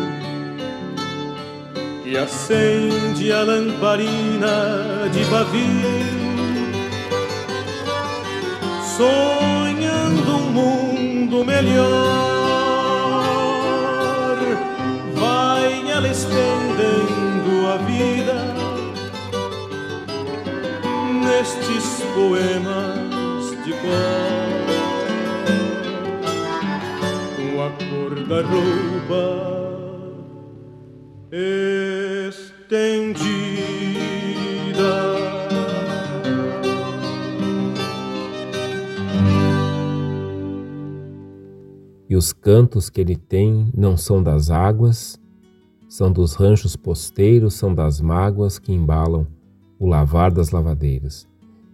[2.07, 5.23] e acende a lamparina de.
[8.97, 9.52] Sonhando um
[11.43, 11.83] mundo melhor,
[15.15, 18.35] vai ela estendendo a vida
[21.25, 24.63] nestes poemas de cor.
[27.37, 29.25] Com a cor da roupa
[32.31, 32.73] estendida.
[42.23, 45.21] Os cantos que ele tem não são das águas,
[45.89, 49.27] são dos ranchos posteiros, são das mágoas que embalam
[49.77, 51.27] o lavar das lavadeiras.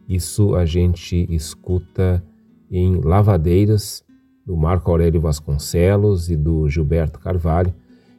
[0.08, 2.24] Isso a gente escuta
[2.70, 4.02] em Lavadeiras,
[4.46, 7.74] do Marco Aurélio Vasconcelos e do Gilberto Carvalho,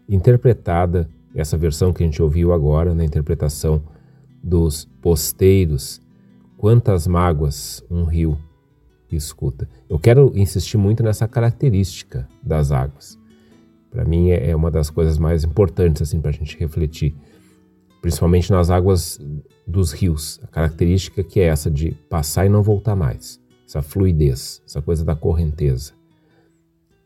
[0.07, 3.81] interpretada essa versão que a gente ouviu agora, na interpretação
[4.43, 5.99] dos posteiros.
[6.57, 8.37] Quantas mágoas um rio
[9.15, 9.69] escuta.
[9.89, 13.17] Eu quero insistir muito nessa característica das águas.
[13.91, 17.15] Para mim é, é uma das coisas mais importantes assim para a gente refletir,
[18.01, 19.19] principalmente nas águas
[19.65, 20.39] dos rios.
[20.43, 25.03] A característica que é essa de passar e não voltar mais, essa fluidez, essa coisa
[25.03, 25.93] da correnteza.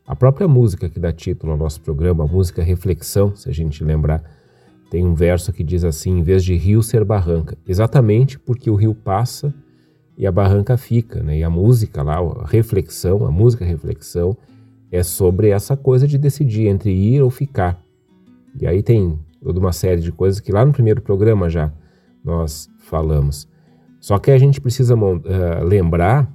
[0.06, 3.82] A própria música que dá título ao nosso programa, a música Reflexão, se a gente
[3.82, 4.22] lembrar,
[4.90, 8.74] tem um verso que diz assim: em vez de rio ser barranca, exatamente porque o
[8.74, 9.52] rio passa
[10.16, 11.38] e a barranca fica, né?
[11.38, 14.36] E a música lá, a reflexão, a música reflexão
[14.90, 17.82] é sobre essa coisa de decidir entre ir ou ficar.
[18.60, 21.72] E aí tem toda uma série de coisas que lá no primeiro programa já
[22.24, 23.48] nós falamos.
[24.00, 26.30] Só que a gente precisa uh, lembrar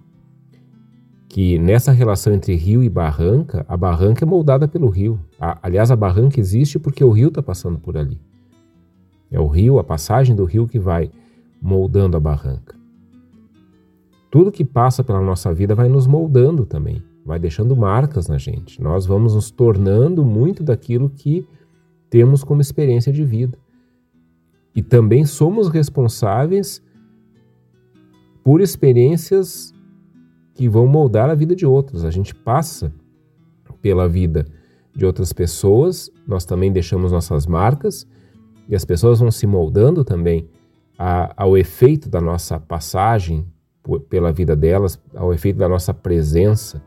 [1.30, 5.20] que nessa relação entre rio e barranca, a barranca é moldada pelo rio.
[5.40, 8.20] A, aliás, a barranca existe porque o rio está passando por ali.
[9.32, 11.12] É o rio, a passagem do rio que vai
[11.62, 12.79] moldando a barranca.
[14.30, 18.82] Tudo que passa pela nossa vida vai nos moldando também, vai deixando marcas na gente.
[18.82, 21.48] Nós vamos nos tornando muito daquilo que
[22.10, 23.58] temos como experiência de vida.
[24.76, 26.82] E também somos responsáveis
[28.44, 29.74] por experiências
[30.54, 32.06] que vão moldar a vida de outros.
[32.06, 32.94] A gente passa
[33.82, 34.46] pela vida
[34.96, 38.08] de outras pessoas, nós também deixamos nossas marcas
[38.68, 40.50] e as pessoas vão se moldando também
[40.98, 43.46] a, ao efeito da nossa passagem
[44.10, 46.82] pela vida delas, ao efeito da nossa presença.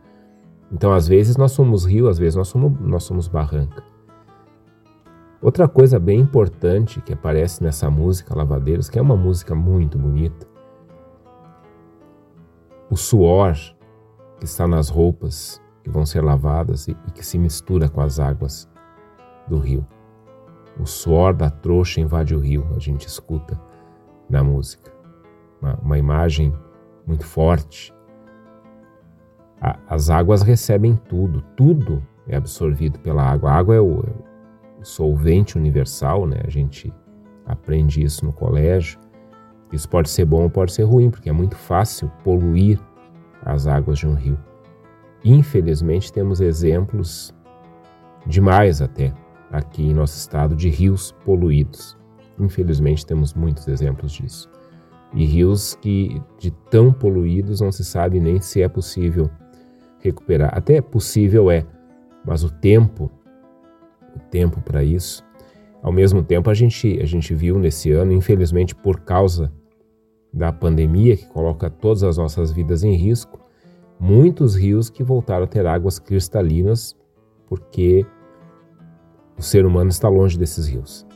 [0.70, 3.82] Então, às vezes nós somos rio, às vezes nós somos, nós somos barranca.
[5.40, 10.46] Outra coisa bem importante que aparece nessa música Lavadeiros, que é uma música muito bonita,
[12.88, 13.54] o suor
[14.38, 18.20] que está nas roupas que vão ser lavadas e, e que se mistura com as
[18.20, 18.68] águas
[19.48, 19.86] do rio.
[20.78, 23.60] O suor da trouxa invade o rio, a gente escuta
[24.30, 24.92] na música.
[25.60, 26.54] Uma, uma imagem
[27.12, 27.94] muito forte.
[29.60, 33.50] A, as águas recebem tudo, tudo é absorvido pela água.
[33.50, 34.00] A água é o,
[34.80, 36.40] o solvente universal, né?
[36.44, 36.92] A gente
[37.46, 38.98] aprende isso no colégio.
[39.72, 42.80] Isso pode ser bom ou pode ser ruim, porque é muito fácil poluir
[43.44, 44.38] as águas de um rio.
[45.24, 47.34] Infelizmente, temos exemplos
[48.26, 49.12] demais até
[49.50, 51.96] aqui em nosso estado de rios poluídos.
[52.38, 54.50] Infelizmente, temos muitos exemplos disso.
[55.14, 59.30] E rios que, de tão poluídos, não se sabe nem se é possível
[59.98, 60.56] recuperar.
[60.56, 61.66] Até possível é,
[62.24, 63.10] mas o tempo,
[64.16, 65.24] o tempo para isso.
[65.82, 69.52] Ao mesmo tempo, a gente, a gente viu nesse ano, infelizmente, por causa
[70.32, 73.38] da pandemia que coloca todas as nossas vidas em risco,
[74.00, 76.96] muitos rios que voltaram a ter águas cristalinas
[77.46, 78.06] porque
[79.36, 81.06] o ser humano está longe desses rios.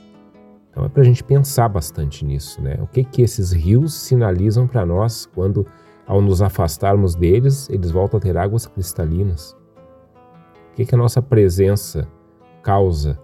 [0.77, 2.77] Então é para a gente pensar bastante nisso, né?
[2.83, 5.67] O que que esses rios sinalizam para nós quando,
[6.07, 9.57] ao nos afastarmos deles, eles voltam a ter águas cristalinas?
[10.72, 12.07] O que que a nossa presença
[12.62, 13.18] causa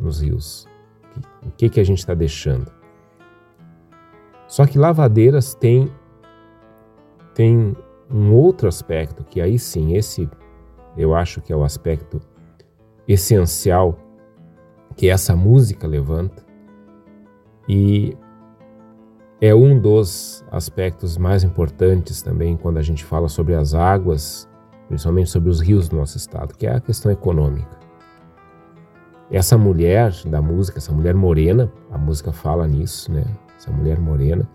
[0.00, 0.66] nos rios?
[1.44, 2.72] O que que a gente está deixando?
[4.46, 5.92] Só que lavadeiras tem,
[7.34, 7.76] tem
[8.10, 10.26] um outro aspecto que aí sim, esse
[10.96, 12.18] eu acho que é o aspecto
[13.06, 13.98] essencial
[14.96, 16.47] que essa música levanta
[17.68, 18.16] e
[19.40, 24.48] é um dos aspectos mais importantes também quando a gente fala sobre as águas,
[24.88, 27.78] principalmente sobre os rios do nosso estado, que é a questão econômica.
[29.30, 33.24] Essa mulher da música, essa mulher morena, a música fala nisso, né?
[33.56, 34.48] essa mulher morena,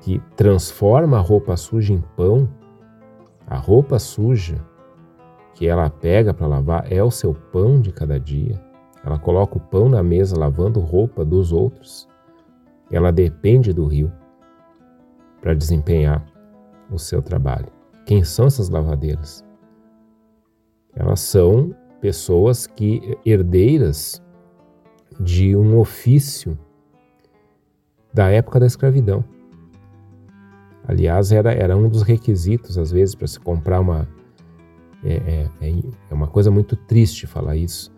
[0.00, 2.48] que transforma a roupa suja em pão,
[3.46, 4.56] a roupa suja
[5.54, 8.60] que ela pega para lavar é o seu pão de cada dia.
[9.04, 12.08] ela coloca o pão na mesa lavando roupa dos outros.
[12.90, 14.12] Ela depende do rio
[15.40, 16.24] para desempenhar
[16.90, 17.68] o seu trabalho.
[18.06, 19.44] Quem são essas lavadeiras?
[20.94, 24.22] Elas são pessoas que herdeiras
[25.18, 26.58] de um ofício
[28.12, 29.24] da época da escravidão.
[30.86, 34.06] Aliás, era, era um dos requisitos, às vezes, para se comprar uma.
[35.02, 37.90] É, é, é, é uma coisa muito triste falar isso,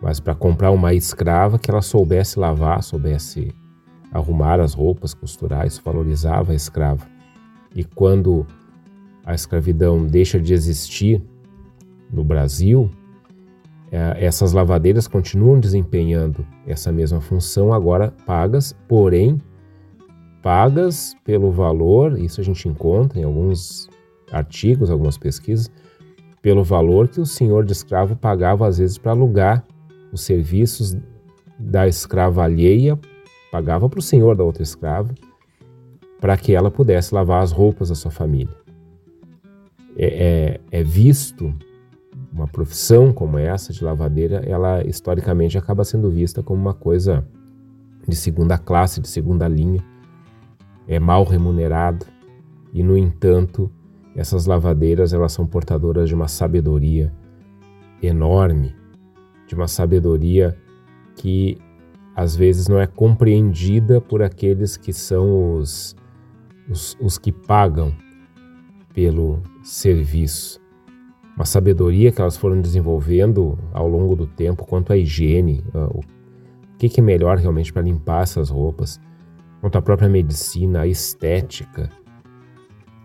[0.00, 3.54] mas para comprar uma escrava que ela soubesse lavar, soubesse
[4.16, 7.06] arrumar as roupas, costurar, isso valorizava a escrava.
[7.74, 8.46] E quando
[9.24, 11.22] a escravidão deixa de existir
[12.10, 12.90] no Brasil,
[13.90, 19.40] é, essas lavadeiras continuam desempenhando essa mesma função, agora pagas, porém
[20.42, 23.88] pagas pelo valor, isso a gente encontra em alguns
[24.30, 25.70] artigos, algumas pesquisas,
[26.40, 29.64] pelo valor que o senhor de escravo pagava às vezes para alugar
[30.12, 30.96] os serviços
[31.58, 32.98] da escrava alheia,
[33.50, 35.14] pagava para o senhor da outra escrava,
[36.20, 38.54] para que ela pudesse lavar as roupas da sua família.
[39.96, 41.54] É, é, é visto
[42.32, 47.26] uma profissão como essa de lavadeira, ela historicamente acaba sendo vista como uma coisa
[48.06, 49.82] de segunda classe, de segunda linha,
[50.86, 52.06] é mal remunerado
[52.72, 53.70] e no entanto
[54.14, 57.12] essas lavadeiras elas são portadoras de uma sabedoria
[58.02, 58.74] enorme,
[59.46, 60.56] de uma sabedoria
[61.16, 61.58] que
[62.16, 65.94] às vezes não é compreendida por aqueles que são os,
[66.68, 67.94] os, os que pagam
[68.92, 70.60] pelo serviço
[71.36, 76.00] uma sabedoria que elas foram desenvolvendo ao longo do tempo quanto à higiene, o
[76.78, 78.98] que, é melhor realmente para limpar essas roupas,
[79.60, 81.90] quanto à própria medicina, a estética.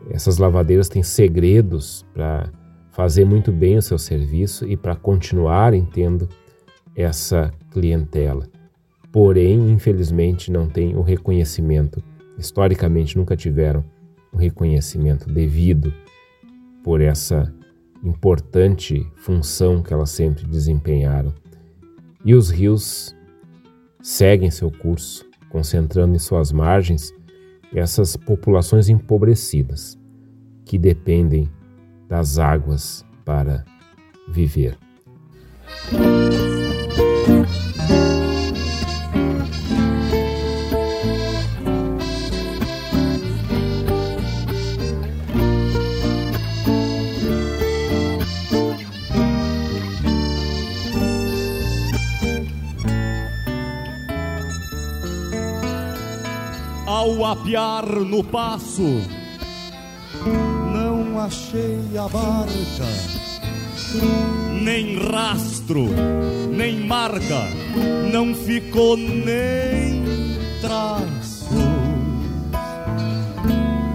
[0.10, 2.50] Essas lavadeiras têm segredos para
[2.92, 6.28] fazer muito bem o seu serviço e para continuarem tendo
[6.96, 8.48] essa clientela.
[9.12, 12.02] Porém, infelizmente, não tem o reconhecimento,
[12.38, 13.84] historicamente nunca tiveram
[14.32, 15.94] o reconhecimento devido
[16.84, 17.54] por essa
[18.04, 21.34] importante função que elas sempre desempenharam.
[22.24, 23.16] E os rios
[24.02, 27.14] seguem seu curso, concentrando em suas margens
[27.74, 30.00] essas populações empobrecidas
[30.66, 31.50] que dependem
[32.08, 33.64] das águas para
[34.28, 34.78] viver.
[57.02, 59.02] Ao apiar no passo.
[60.72, 62.86] Não achei a barca,
[64.62, 65.88] nem rastro,
[66.52, 67.48] nem marca,
[68.14, 70.04] não ficou nem
[70.62, 71.50] traço.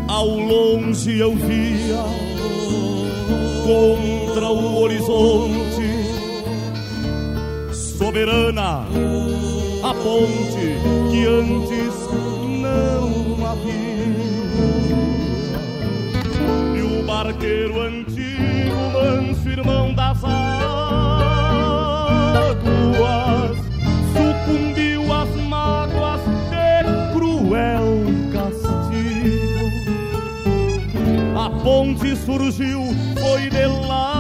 [0.09, 2.02] Ao longe eu via
[3.62, 5.86] contra o horizonte
[7.72, 8.84] soberana
[9.84, 10.80] a ponte
[11.12, 12.26] que antes
[12.66, 14.06] não havia.
[16.76, 20.36] E o barqueiro antigo, manso irmão das águas,
[24.12, 29.66] sucumbiu às mágoas de cruel castigo.
[31.38, 32.82] A ponte surgiu,
[33.20, 34.15] foi de lado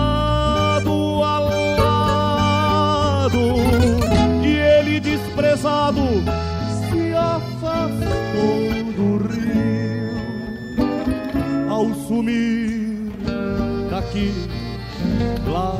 [15.46, 15.76] lá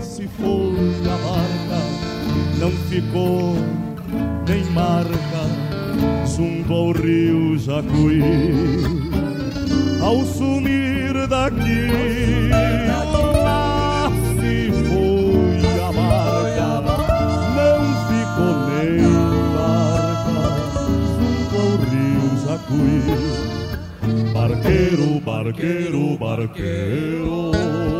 [0.00, 1.80] se foi a barca
[2.60, 3.54] não ficou
[4.46, 5.10] nem marca.
[6.26, 8.22] Junto ao rio Jacuí.
[10.00, 11.88] Ao sumir daqui
[13.42, 16.70] lá se foi a barca
[17.56, 19.00] não ficou nem
[22.46, 23.29] Jacuí.
[24.50, 27.99] Barqueiro, barqueiro, barqueiro.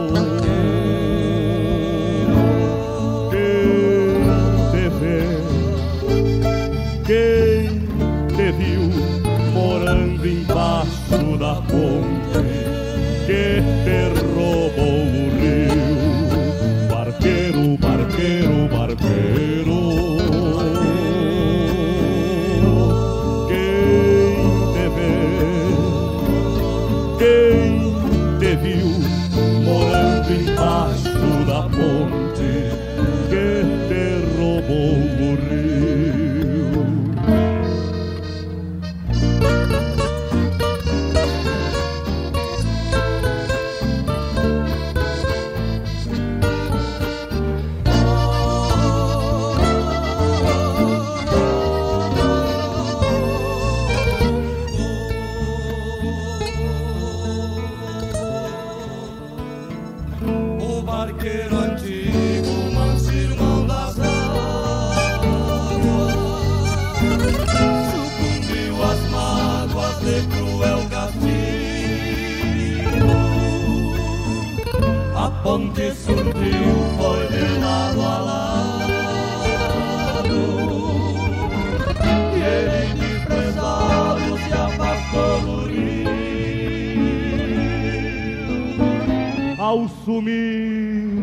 [90.10, 91.22] Sumir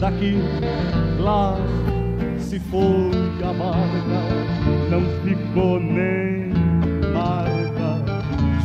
[0.00, 0.34] daqui,
[1.20, 1.56] lá
[2.40, 4.20] se foi a marca,
[4.90, 6.52] não ficou nem
[7.12, 8.02] marca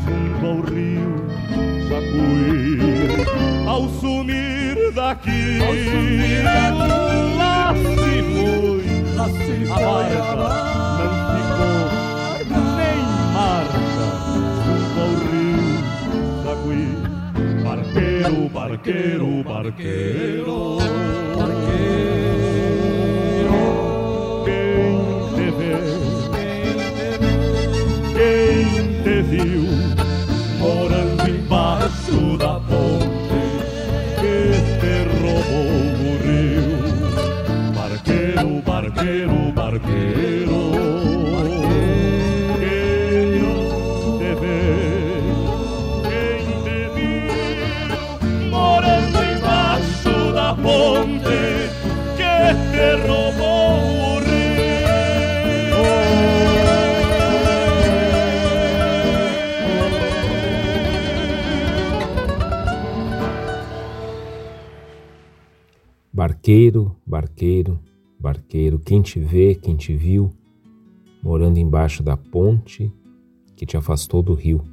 [0.04, 1.14] junto ao rio
[1.88, 2.80] Jacuí.
[3.68, 8.82] Ao sumir daqui, Ao sumir daqui, lá se foi
[9.16, 10.89] lá se a foi a marca, não ficou
[18.80, 20.78] Barqueiro, barqueiro,
[21.36, 22.00] barqueiro,
[24.46, 24.96] quem
[25.36, 25.76] te vê,
[28.16, 29.64] quem te viu,
[30.60, 33.44] morando embaixo da ponte
[34.16, 34.38] que
[34.80, 35.68] te roubou
[36.00, 36.72] o rio.
[37.76, 40.39] Barqueiro, barqueiro, barqueiro,
[66.40, 67.80] Barqueiro, barqueiro,
[68.18, 70.32] barqueiro, quem te vê, quem te viu,
[71.22, 72.90] morando embaixo da ponte
[73.58, 74.64] que te afastou do rio.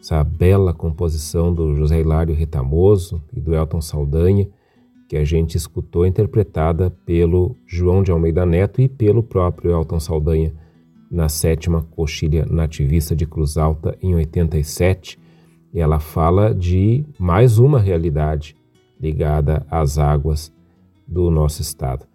[0.00, 4.48] Essa bela composição do José Hilário Retamoso e do Elton Saldanha,
[5.06, 10.54] que a gente escutou interpretada pelo João de Almeida Neto e pelo próprio Elton Saldanha
[11.10, 15.20] na sétima coxilha nativista de Cruz Alta em 87.
[15.74, 18.56] E ela fala de mais uma realidade
[19.00, 20.52] ligada às águas
[21.06, 22.06] do nosso estado.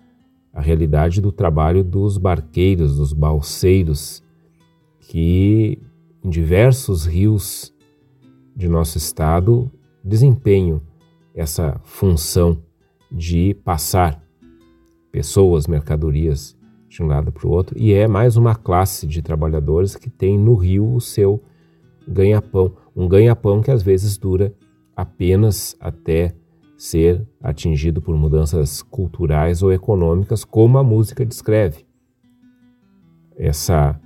[0.54, 4.24] A realidade do trabalho dos barqueiros, dos balseiros,
[5.00, 5.80] que
[6.24, 7.74] em diversos rios
[8.56, 9.72] de nosso estado
[10.04, 10.82] desempenham
[11.34, 12.62] essa função
[13.12, 14.22] de passar
[15.12, 16.56] pessoas, mercadorias
[16.88, 20.38] de um lado para o outro, e é mais uma classe de trabalhadores que tem
[20.38, 21.42] no rio o seu
[22.08, 24.54] ganha-pão, um ganha-pão que às vezes dura
[24.96, 26.36] apenas até
[26.78, 31.86] ser atingido por mudanças culturais ou econômicas, como a música descreve.
[33.38, 34.00] Essa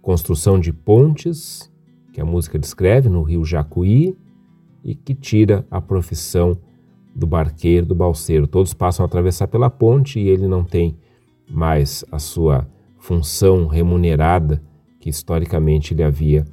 [0.00, 1.70] construção de pontes
[2.12, 4.16] que a música descreve no rio Jacuí
[4.82, 6.58] e que tira a profissão
[7.14, 8.46] do barqueiro, do balseiro.
[8.46, 10.96] Todos passam a atravessar pela ponte e ele não tem
[11.48, 12.66] mais a sua
[12.98, 14.62] função remunerada
[15.00, 16.46] que historicamente ele havia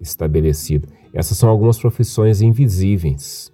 [0.00, 0.88] estabelecido.
[1.12, 3.52] Essas são algumas profissões invisíveis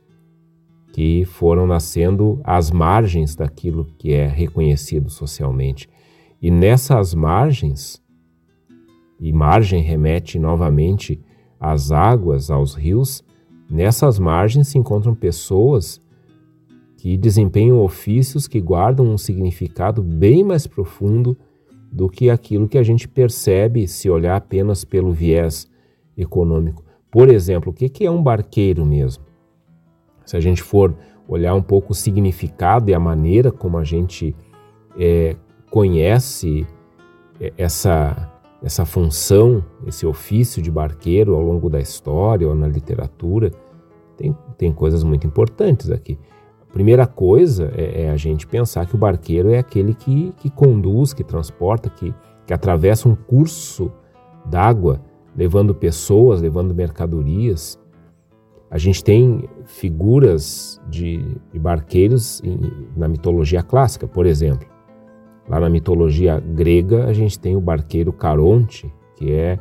[0.93, 5.89] que foram nascendo às margens daquilo que é reconhecido socialmente.
[6.41, 8.03] E nessas margens,
[9.21, 11.21] e margem remete novamente
[11.61, 13.25] às águas, aos rios,
[13.71, 16.01] nessas margens se encontram pessoas
[16.97, 21.37] que desempenham ofícios que guardam um significado bem mais profundo
[21.93, 25.71] do que aquilo que a gente percebe se olhar apenas pelo viés
[26.17, 26.85] econômico.
[27.11, 29.28] Por exemplo, o que é um barqueiro mesmo?
[30.29, 30.95] Se a gente for
[31.27, 34.37] olhar um pouco o significado e a maneira como a gente
[34.99, 35.35] é,
[35.71, 36.67] conhece
[37.57, 38.31] essa,
[38.63, 43.51] essa função, esse ofício de barqueiro ao longo da história ou na literatura,
[44.19, 46.19] tem, tem coisas muito importantes aqui.
[46.69, 50.51] A primeira coisa é, é, a gente pensar que o barqueiro é aquele que, que
[50.51, 52.15] conduz, que transporta, que,
[52.47, 53.91] que atravessa um curso
[54.45, 55.01] d'água,
[55.35, 57.81] levando pessoas, levando mercadorias.
[58.71, 62.61] A gente tem figuras de, de barqueiros em,
[62.97, 64.69] na mitologia clássica, por exemplo.
[65.49, 69.59] Lá na mitologia grega, a gente tem o barqueiro Caronte, que é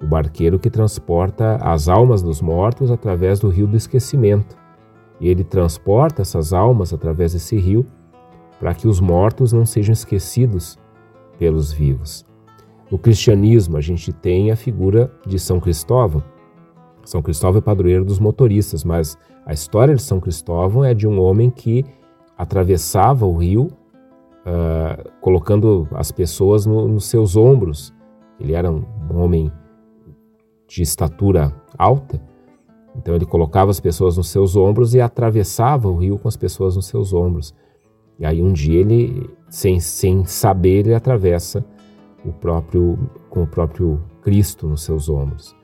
[0.00, 4.56] o barqueiro que transporta as almas dos mortos através do rio do esquecimento.
[5.20, 7.84] E ele transporta essas almas através desse rio
[8.60, 10.78] para que os mortos não sejam esquecidos
[11.38, 12.24] pelos vivos.
[12.90, 16.22] No cristianismo, a gente tem a figura de São Cristóvão.
[17.04, 21.20] São Cristóvão é padroeiro dos motoristas, mas a história de São Cristóvão é de um
[21.20, 21.84] homem que
[22.36, 23.68] atravessava o rio
[24.44, 27.92] uh, colocando as pessoas no, nos seus ombros.
[28.40, 28.84] Ele era um
[29.14, 29.52] homem
[30.66, 32.20] de estatura alta,
[32.96, 36.76] então ele colocava as pessoas nos seus ombros e atravessava o rio com as pessoas
[36.76, 37.54] nos seus ombros.
[38.18, 41.64] E aí um dia ele, sem, sem saber, ele atravessa
[42.24, 42.98] o próprio
[43.28, 45.54] com o próprio Cristo nos seus ombros.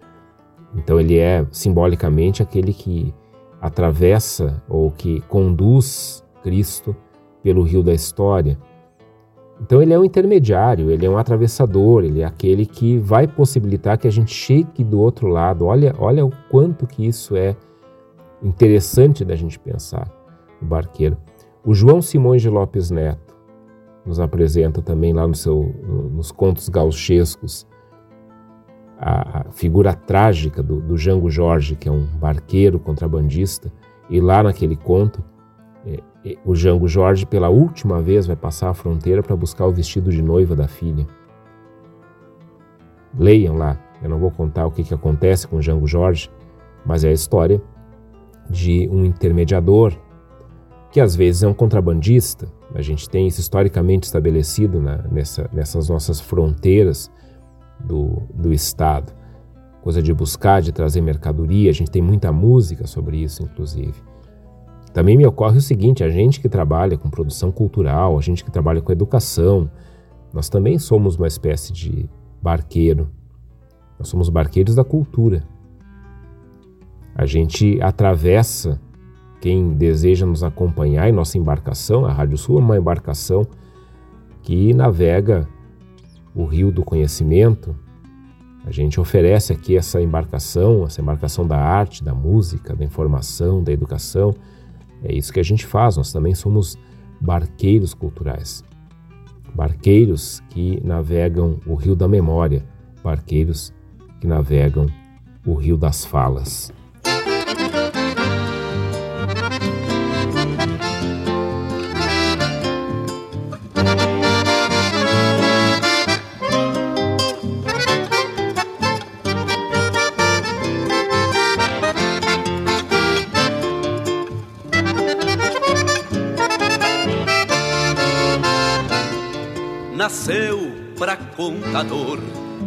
[0.75, 3.13] Então ele é simbolicamente aquele que
[3.61, 6.95] atravessa ou que conduz Cristo
[7.43, 8.59] pelo rio da história.
[9.61, 13.99] Então ele é um intermediário, ele é um atravessador, ele é aquele que vai possibilitar
[13.99, 15.67] que a gente chegue do outro lado.
[15.67, 17.55] Olha, olha o quanto que isso é
[18.43, 20.11] interessante da gente pensar,
[20.63, 21.19] o barqueiro.
[21.63, 23.37] O João Simões de Lopes Neto
[24.07, 25.75] nos apresenta também lá no seu,
[26.11, 27.67] nos contos gauchescos
[29.01, 33.73] a, figura trágica do, do Jango Jorge, que é um barqueiro contrabandista,
[34.11, 35.25] e lá naquele conto
[35.87, 39.73] é, é, o Jango Jorge pela última vez vai passar a fronteira para buscar o
[39.73, 41.07] vestido de noiva da filha.
[43.19, 46.31] Leiam lá, eu não vou contar o que, que acontece com o Jango Jorge,
[46.85, 47.61] mas é a história
[48.49, 49.97] de um intermediador
[50.93, 52.49] que às vezes é um contrabandista.
[52.75, 57.11] A gente tem isso historicamente estabelecido na, nessa, nessas nossas fronteiras
[57.85, 59.13] do, do Estado.
[59.83, 63.95] Coisa de buscar, de trazer mercadoria, a gente tem muita música sobre isso, inclusive.
[64.93, 68.51] Também me ocorre o seguinte: a gente que trabalha com produção cultural, a gente que
[68.51, 69.71] trabalha com educação,
[70.33, 72.09] nós também somos uma espécie de
[72.43, 73.09] barqueiro.
[73.99, 75.43] Nós somos barqueiros da cultura.
[77.15, 78.81] A gente atravessa
[79.41, 82.05] quem deseja nos acompanhar em nossa embarcação.
[82.05, 83.47] A Rádio Sul é uma embarcação
[84.43, 85.49] que navega
[86.35, 87.77] o rio do conhecimento.
[88.65, 93.73] A gente oferece aqui essa embarcação, essa embarcação da arte, da música, da informação, da
[93.73, 94.35] educação
[95.03, 96.79] é isso que a gente faz, nós também somos
[97.21, 98.65] barqueiros culturais.
[99.55, 102.65] Barqueiros que navegam o rio da memória,
[103.03, 103.73] barqueiros
[104.21, 104.87] que navegam
[105.47, 106.73] o rio das falas.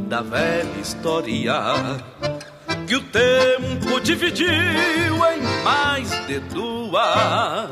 [0.07, 1.53] Da velha história
[2.87, 7.69] que o tempo dividiu em mais de duas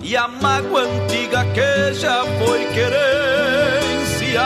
[0.01, 4.43] e a mágoa antiga que já foi querência,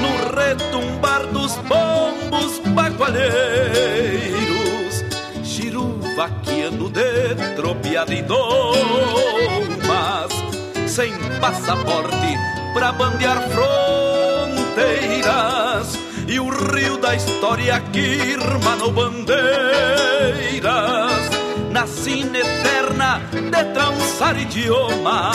[0.00, 5.02] no retumbar dos bombos bagualheiros,
[5.42, 8.12] giruvaquiano de tropiada
[10.98, 12.36] sem passaporte
[12.72, 19.28] pra bandear fronteiras e o rio da história que irmanou bandeiras
[21.70, 25.34] na sina eterna de trançar idiomas.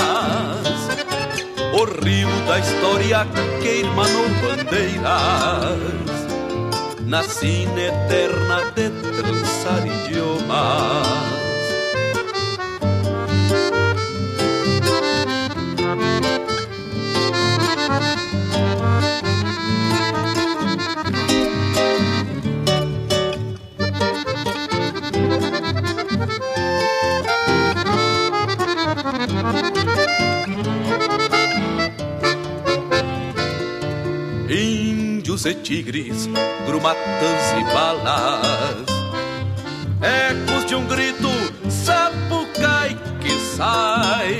[1.74, 3.28] O rio da história
[3.62, 5.80] que irmanou bandeiras
[7.06, 11.33] na sina eterna de trançar idiomas.
[34.50, 36.30] Índios e tigres,
[36.66, 38.86] grumatas e balas.
[40.02, 41.30] Ecos de um grito
[41.70, 44.40] sapucai que sai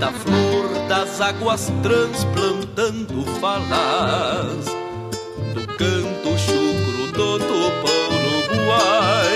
[0.00, 4.64] da flor das águas transplantando falas
[5.54, 8.02] do canto chucro do tupão
[8.48, 9.31] Uruguai.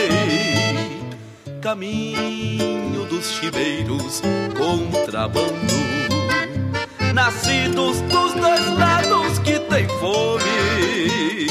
[1.67, 4.23] Caminho dos chibeiros,
[4.57, 5.75] contrabando,
[7.13, 11.49] nascidos dos dois lados que tem fome.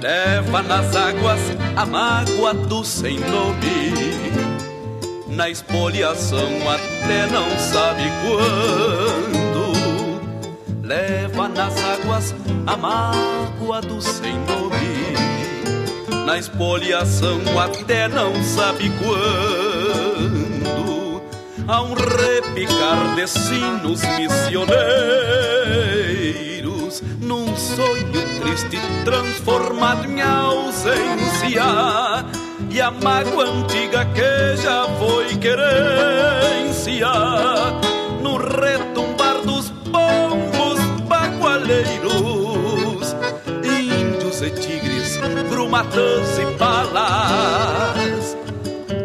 [0.00, 1.40] Leva nas águas
[1.74, 3.92] a mágoa do sem nome.
[5.26, 9.72] Na espoliação até não sabe quando
[10.80, 12.32] leva nas águas
[12.68, 15.31] a mágoa do sem nome.
[16.26, 21.22] Na espoliação até não sabe quando
[21.66, 31.64] há um repicar de sinos missioneiros num sonho triste transformado em ausência
[32.70, 37.08] e a mágoa antiga que já foi querência
[38.22, 43.16] no retumbar dos pombos bagualeiros,
[43.64, 44.50] índios e
[45.48, 48.36] brumatas e balas,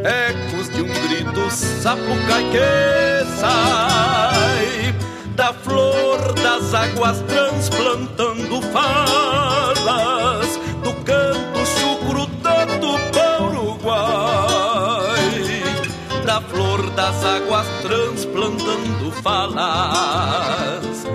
[0.03, 4.95] ecos de um grito sapucai que sai
[5.35, 12.25] da flor das águas transplantando falas do canto chucro
[12.79, 12.97] do
[13.45, 14.43] Uruguai
[16.25, 21.05] da flor das águas transplantando falas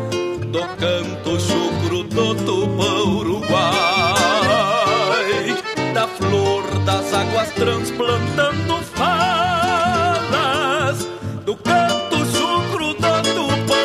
[0.52, 1.11] do canto
[7.62, 10.18] transplantando falas
[11.46, 13.78] do canto chucro do Tupã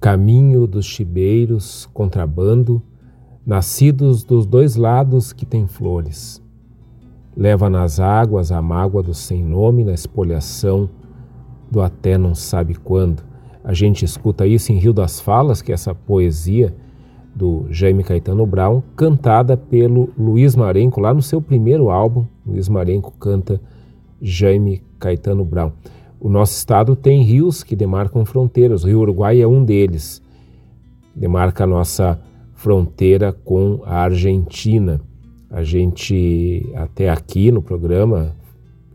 [0.00, 2.80] Caminho dos chibeiros, contrabando,
[3.44, 6.40] nascidos dos dois lados que têm flores.
[7.36, 10.88] Leva nas águas a mágoa do sem nome na espoliação
[11.74, 13.22] do até não sabe quando.
[13.64, 16.72] A gente escuta isso em Rio das Falas, que é essa poesia
[17.34, 22.26] do Jaime Caetano Brown, cantada pelo Luiz Marenco, lá no seu primeiro álbum.
[22.46, 23.60] Luiz Marenco canta
[24.22, 25.72] Jaime Caetano Brown.
[26.20, 28.84] O nosso estado tem rios que demarcam fronteiras.
[28.84, 30.22] O Rio Uruguai é um deles.
[31.14, 32.20] Demarca a nossa
[32.54, 35.00] fronteira com a Argentina.
[35.50, 38.32] A gente, até aqui no programa,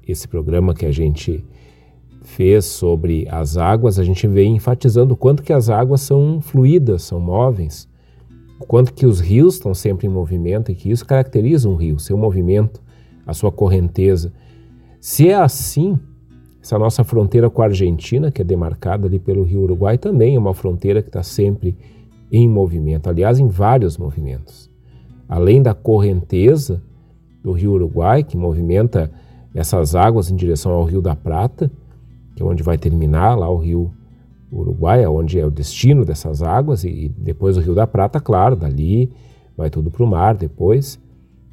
[0.07, 1.43] esse programa que a gente
[2.29, 7.03] fez sobre as águas, a gente vem enfatizando o quanto que as águas são fluídas,
[7.03, 7.87] são móveis,
[8.59, 11.97] o quanto que os rios estão sempre em movimento e que isso caracteriza um rio,
[11.97, 12.81] seu movimento,
[13.25, 14.31] a sua correnteza.
[14.99, 15.97] Se é assim,
[16.61, 20.39] essa nossa fronteira com a Argentina, que é demarcada ali pelo Rio Uruguai, também é
[20.39, 21.75] uma fronteira que está sempre
[22.31, 24.69] em movimento, aliás, em vários movimentos.
[25.27, 26.81] Além da correnteza
[27.41, 29.11] do Rio Uruguai, que movimenta
[29.53, 31.71] essas águas em direção ao Rio da Prata,
[32.39, 33.91] que é onde vai terminar lá o Rio
[34.49, 39.11] Uruguai, onde é o destino dessas águas, e depois o Rio da Prata, claro, dali
[39.57, 40.97] vai tudo para o mar depois.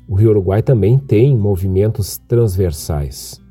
[0.06, 3.44] O Rio Uruguai também tem movimentos transversais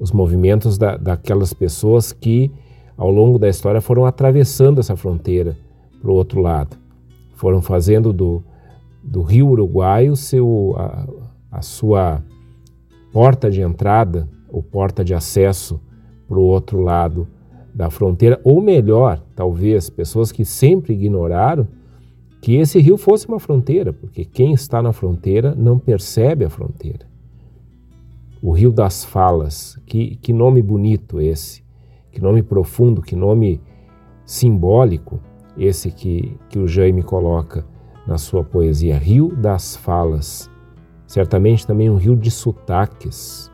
[0.00, 2.50] os movimentos da, daquelas pessoas que,
[2.96, 5.56] ao longo da história, foram atravessando essa fronteira
[6.00, 6.76] para o outro lado.
[7.34, 8.42] Foram fazendo do,
[9.02, 11.08] do rio Uruguai o seu, a,
[11.52, 12.22] a sua
[13.12, 15.80] porta de entrada ou porta de acesso
[16.28, 17.26] para o outro lado
[17.74, 21.66] da fronteira, ou melhor, talvez, pessoas que sempre ignoraram
[22.40, 27.08] que esse rio fosse uma fronteira, porque quem está na fronteira não percebe a fronteira
[28.42, 29.78] o Rio das Falas.
[29.86, 31.62] Que, que nome bonito esse,
[32.10, 33.60] que nome profundo, que nome
[34.24, 35.20] simbólico
[35.56, 37.64] esse que, que o Jaime coloca
[38.06, 40.50] na sua poesia, Rio das Falas.
[41.06, 43.50] Certamente também um rio de sotaques,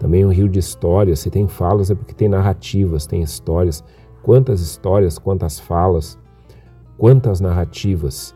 [0.00, 1.20] também um rio de histórias.
[1.20, 3.84] Se tem falas é porque tem narrativas, tem histórias.
[4.22, 6.18] Quantas histórias, quantas falas,
[6.96, 8.34] quantas narrativas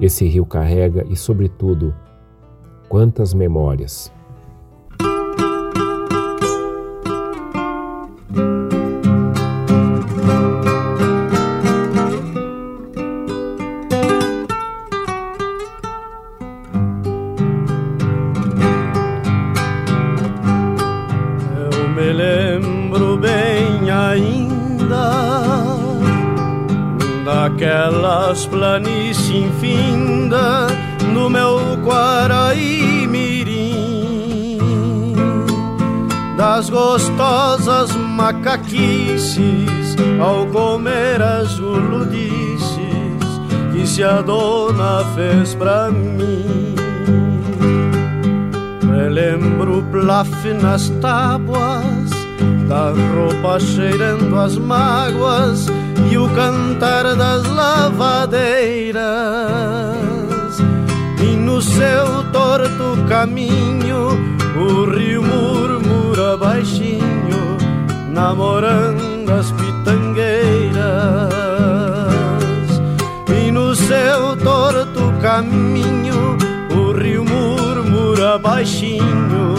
[0.00, 1.94] esse rio carrega e, sobretudo,
[2.88, 4.10] quantas memórias.
[29.58, 30.68] Infinda
[31.12, 34.58] no meu Quaraí Mirim.
[36.36, 42.78] Das gostosas macaquices ao comer as guludices
[43.72, 46.74] Que se a dona fez pra mim.
[48.88, 50.30] Relembro plaf
[50.60, 52.10] nas tábuas
[52.68, 55.66] Da roupa cheirando as mágoas
[56.10, 59.06] e o cantar das lavadeiras.
[61.20, 64.08] E no seu torto caminho
[64.56, 67.56] o rio murmura baixinho,
[68.10, 70.78] namorando as pitangueiras.
[73.28, 76.36] E no seu torto caminho
[76.70, 77.28] o rio
[78.38, 79.54] baixinho,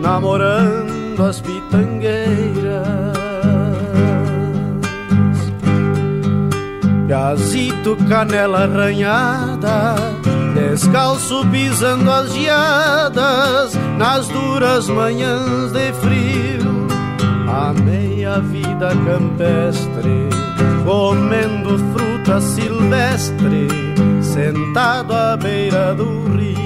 [0.00, 2.65] namorando as pitangueiras.
[7.06, 9.94] Gazito, canela arranhada,
[10.54, 16.88] descalço pisando as geadas, nas duras manhãs de frio.
[17.48, 20.28] Amei a vida campestre,
[20.84, 23.68] comendo fruta silvestre,
[24.20, 26.56] sentado à beira do rio.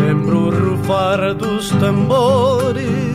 [0.00, 3.05] Lembro o rufar dos tambores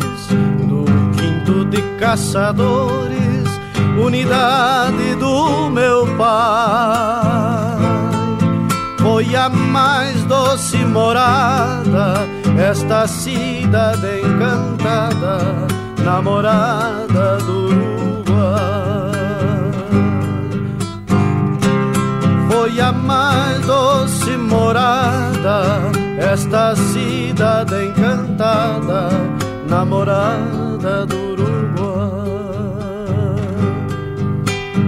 [1.71, 3.47] de caçadores,
[3.97, 7.79] unidade do meu pai.
[8.99, 12.27] Foi a mais doce morada,
[12.59, 15.39] esta cidade encantada,
[16.03, 19.11] namorada do Uruguai.
[22.51, 29.09] Foi a mais doce morada, esta cidade encantada,
[29.69, 31.31] namorada do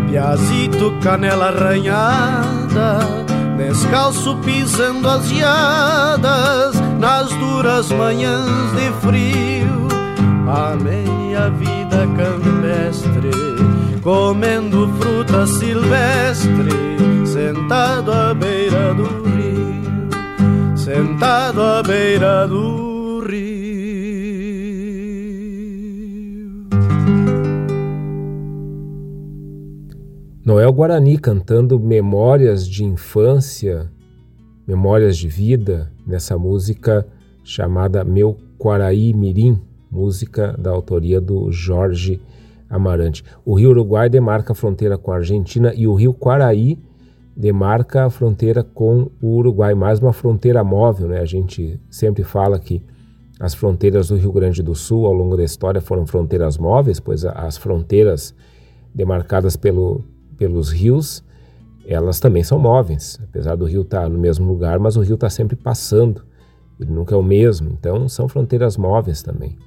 [0.07, 2.99] Piazito, canela arranhada,
[3.57, 9.87] descalço pisando as geadas, nas duras manhãs de frio.
[10.47, 10.75] A
[11.49, 13.31] vida campestre,
[14.01, 16.71] comendo fruta silvestre,
[17.25, 23.62] sentado à beira do rio, sentado à beira do rio.
[30.45, 33.89] Noel Guarani cantando memórias de infância,
[34.67, 37.07] memórias de vida, nessa música
[37.45, 42.19] chamada Meu Quaraí Mirim, música da autoria do Jorge
[42.69, 43.23] Amarante.
[43.45, 46.77] O rio Uruguai demarca a fronteira com a Argentina e o rio Quaraí
[47.33, 51.21] demarca a fronteira com o Uruguai, mais uma fronteira móvel, né?
[51.21, 52.83] A gente sempre fala que
[53.39, 57.23] as fronteiras do Rio Grande do Sul ao longo da história foram fronteiras móveis, pois
[57.23, 58.35] as fronteiras
[58.93, 60.03] demarcadas pelo,
[60.43, 61.23] pelos rios,
[61.87, 63.17] elas também são móveis.
[63.23, 66.21] Apesar do rio estar no mesmo lugar, mas o rio está sempre passando.
[66.77, 67.69] Ele nunca é o mesmo.
[67.71, 69.57] Então são fronteiras móveis também.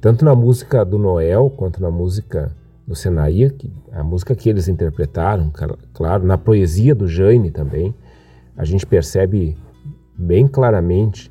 [0.00, 2.56] Tanto na música do Noel quanto na música
[2.86, 2.94] do
[3.58, 5.52] que, a música que eles interpretaram,
[5.92, 7.94] claro, na poesia do Jaime também,
[8.56, 9.58] a gente percebe
[10.16, 11.30] bem claramente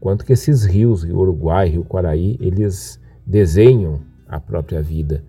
[0.00, 5.24] quanto que esses rios, Rio Uruguai, Rio Quaraí, eles desenham a própria vida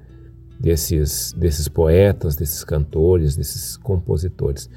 [0.62, 4.70] desses, desses poetas, desses cantores, desses compositores.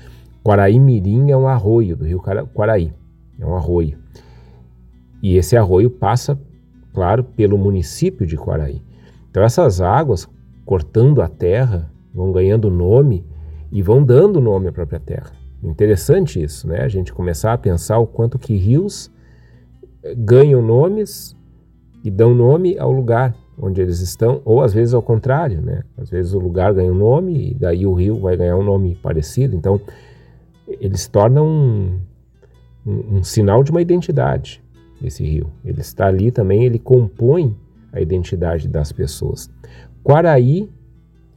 [0.43, 2.21] Quaraí Mirim é um arroio do rio
[2.55, 2.93] Quaraí,
[3.39, 3.99] é um arroio.
[5.23, 6.39] E esse arroio passa,
[6.93, 8.83] claro, pelo município de Quaraí.
[9.31, 10.29] Então essas águas,
[10.65, 13.25] cortando a terra, vão ganhando nome
[13.71, 15.33] e vão dando nome à própria terra.
[15.63, 16.83] Interessante isso, né?
[16.83, 19.11] A gente começar a pensar o quanto que rios
[20.03, 21.35] eh, ganham nomes
[22.03, 25.83] e dão nome ao lugar onde eles estão, ou às vezes ao contrário, né?
[25.97, 28.95] Às vezes o lugar ganha um nome e daí o rio vai ganhar um nome
[28.97, 29.57] parecido.
[29.57, 29.81] Então,
[30.67, 32.01] eles tornam um,
[32.87, 34.63] um, um sinal de uma identidade,
[35.03, 35.51] esse rio.
[35.65, 37.57] Ele está ali também, ele compõe
[37.93, 39.49] a identidade das pessoas.
[40.03, 40.71] Quaraí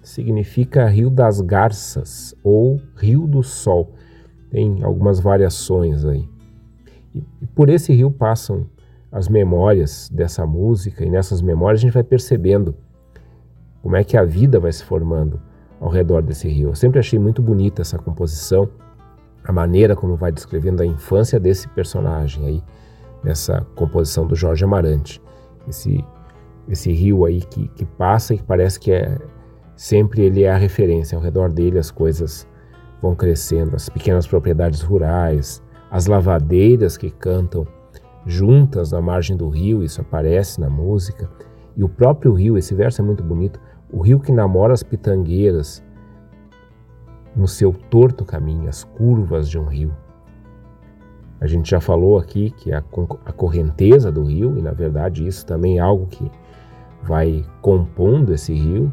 [0.01, 3.93] significa Rio das Garças ou Rio do Sol.
[4.49, 6.27] Tem algumas variações aí.
[7.13, 8.65] E por esse rio passam
[9.11, 12.75] as memórias dessa música e nessas memórias a gente vai percebendo
[13.81, 15.39] como é que a vida vai se formando
[15.79, 16.69] ao redor desse rio.
[16.69, 18.69] Eu sempre achei muito bonita essa composição,
[19.43, 22.63] a maneira como vai descrevendo a infância desse personagem aí,
[23.23, 25.21] nessa composição do Jorge Amarante.
[25.67, 26.03] Esse,
[26.67, 29.17] esse rio aí que, que passa e que parece que é
[29.75, 32.47] sempre ele é a referência, ao redor dele as coisas
[33.01, 37.65] vão crescendo, as pequenas propriedades rurais, as lavadeiras que cantam
[38.27, 41.29] juntas na margem do rio, isso aparece na música.
[41.75, 43.59] E o próprio rio, esse verso é muito bonito,
[43.91, 45.83] o rio que namora as pitangueiras
[47.35, 49.95] no seu torto caminho, as curvas de um rio.
[51.39, 52.83] A gente já falou aqui que a,
[53.25, 56.29] a correnteza do rio, e na verdade isso também é algo que
[57.03, 58.91] vai compondo esse rio,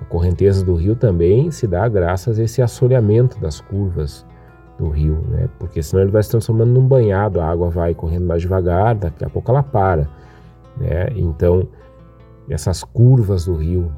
[0.00, 4.26] a correnteza do rio também se dá graças a esse assoreamento das curvas
[4.80, 5.48] do rio, né?
[5.58, 9.24] Porque senão ele vai se transformando num banhado, a água vai correndo mais devagar, daqui
[9.24, 10.08] a pouco ela para,
[10.76, 11.08] né?
[11.14, 11.68] Então,
[12.48, 13.92] essas curvas do rio,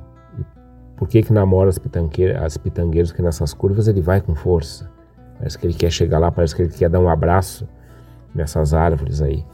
[0.96, 3.10] por que que namora as, pitangueiras, as pitangueiras?
[3.10, 4.90] Porque nessas curvas ele vai com força,
[5.38, 7.66] parece que ele quer chegar lá, parece que ele quer dar um abraço
[8.34, 9.44] nessas árvores aí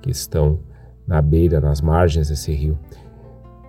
[0.00, 0.60] que estão
[1.06, 2.78] na beira, nas margens desse rio.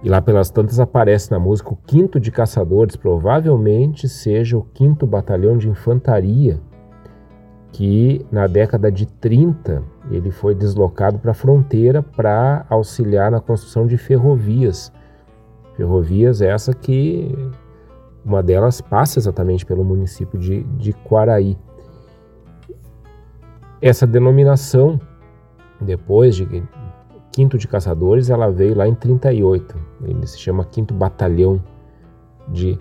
[0.04, 5.06] E lá pelas tantas aparece na música o quinto de caçadores, provavelmente seja o quinto
[5.06, 6.60] batalhão de infantaria
[7.72, 13.88] que na década de 30 ele foi deslocado para a fronteira para auxiliar na construção
[13.88, 14.92] de ferrovias.
[15.76, 17.34] Ferrovias essa que
[18.24, 21.58] uma delas passa exatamente pelo município de, de Quaraí.
[23.82, 25.00] Essa denominação,
[25.80, 26.64] depois de
[27.32, 29.76] Quinto de Caçadores, ela veio lá em 38.
[30.04, 31.64] Ele se chama Quinto Batalhão
[32.48, 32.78] de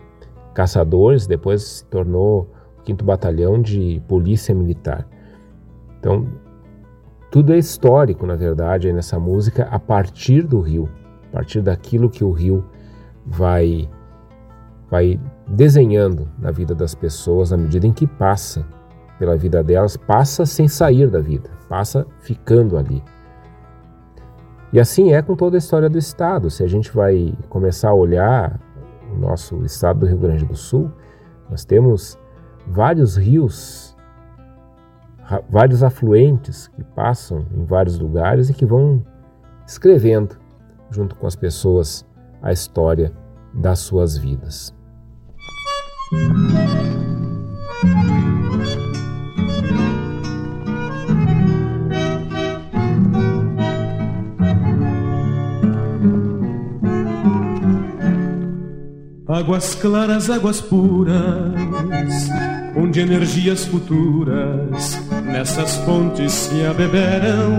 [0.53, 2.51] Caçadores, depois se tornou
[2.91, 5.07] o Quinto Batalhão de Polícia Militar.
[5.99, 6.27] Então,
[7.31, 10.89] tudo é histórico, na verdade, nessa música, a partir do rio,
[11.29, 12.65] a partir daquilo que o rio
[13.25, 13.89] vai,
[14.91, 18.67] vai desenhando na vida das pessoas, na medida em que passa
[19.19, 23.03] pela vida delas, passa sem sair da vida, passa ficando ali.
[24.73, 26.49] E assim é com toda a história do Estado.
[26.49, 28.59] Se a gente vai começar a olhar
[29.13, 30.91] o nosso estado do Rio Grande do Sul,
[31.51, 32.19] nós temos
[32.67, 33.97] vários rios,
[35.49, 39.05] vários afluentes que passam em vários lugares e que vão
[39.67, 40.37] escrevendo,
[40.91, 42.07] junto com as pessoas,
[42.43, 43.13] a história
[43.55, 44.75] das suas vidas.
[59.41, 61.17] Águas claras, águas puras,
[62.77, 67.57] onde energias futuras nessas fontes se abeberam.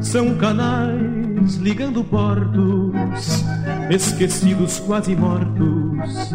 [0.00, 3.44] São canais ligando portos,
[3.90, 6.32] esquecidos quase mortos,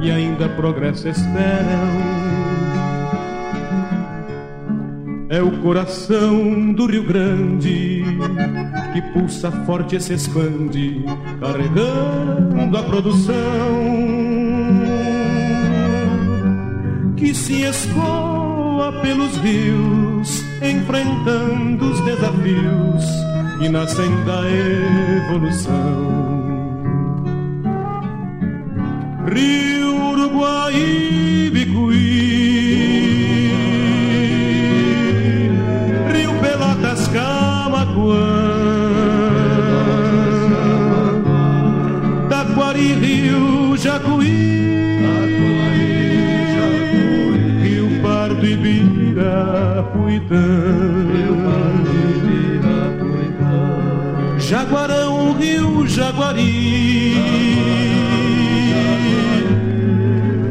[0.00, 2.83] e ainda progresso esperam.
[5.28, 8.04] É o coração do Rio Grande
[8.92, 11.04] que pulsa forte e se expande,
[11.40, 13.34] carregando a produção
[17.16, 23.04] que se escoa pelos rios, enfrentando os desafios
[23.58, 24.42] que nascem da
[25.26, 26.24] evolução.
[29.32, 32.33] Rio Uruguai, Bicuí
[50.08, 51.54] Ibira,
[52.98, 57.14] Puitã, Jaguarão, Rio Jaguari,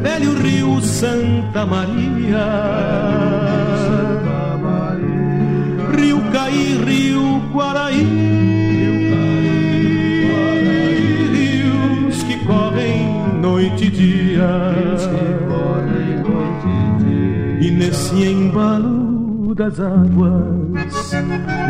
[0.02, 2.44] Velho Rio Santa Maria.
[5.96, 8.02] Rio Caí, Rio Guaraí,
[11.32, 14.50] rios que correm noite e dia,
[17.60, 19.03] e nesse embalo
[19.54, 21.12] das águas,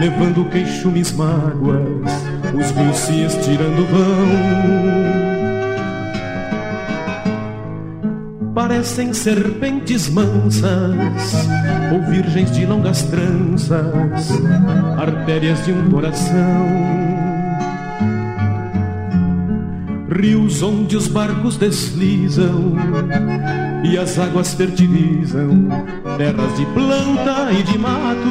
[0.01, 2.24] levando queixumes mágoas,
[2.55, 5.35] os rios se estirando vão
[8.55, 11.47] parecem serpentes mansas
[11.93, 14.30] ou virgens de longas tranças,
[14.97, 16.66] artérias de um coração.
[20.09, 22.74] Rios onde os barcos deslizam
[23.85, 25.68] e as águas fertilizam
[26.16, 28.28] terras de planta e de mato,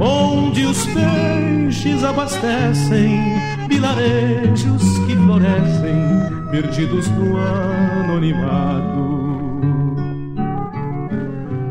[0.00, 3.20] onde os peixes abastecem
[3.68, 9.02] vilarejos que florescem perdidos no anonimato.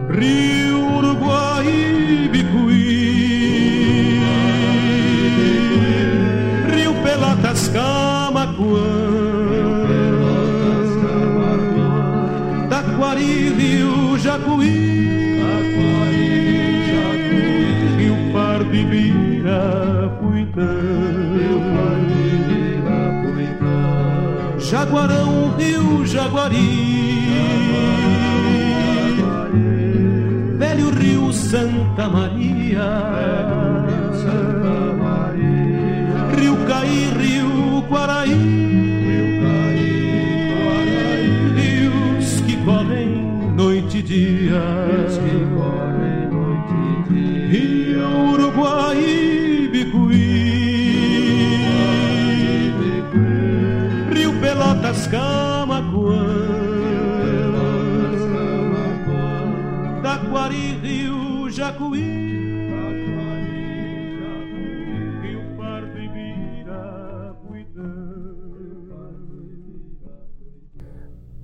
[0.10, 2.81] Rio Uruguai, Bicuí,
[14.42, 15.38] Rio
[16.88, 21.22] Jacuí, Rio Pardo, Ibira, Puitã.
[24.72, 27.28] Jaguarão, Rio Jaguari,
[30.58, 33.51] Velho Rio Santa Maria,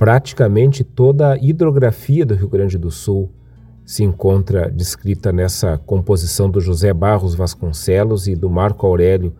[0.07, 3.29] praticamente toda a hidrografia do Rio Grande do Sul
[3.85, 9.35] se encontra descrita nessa composição do José Barros Vasconcelos e do Marco Aurélio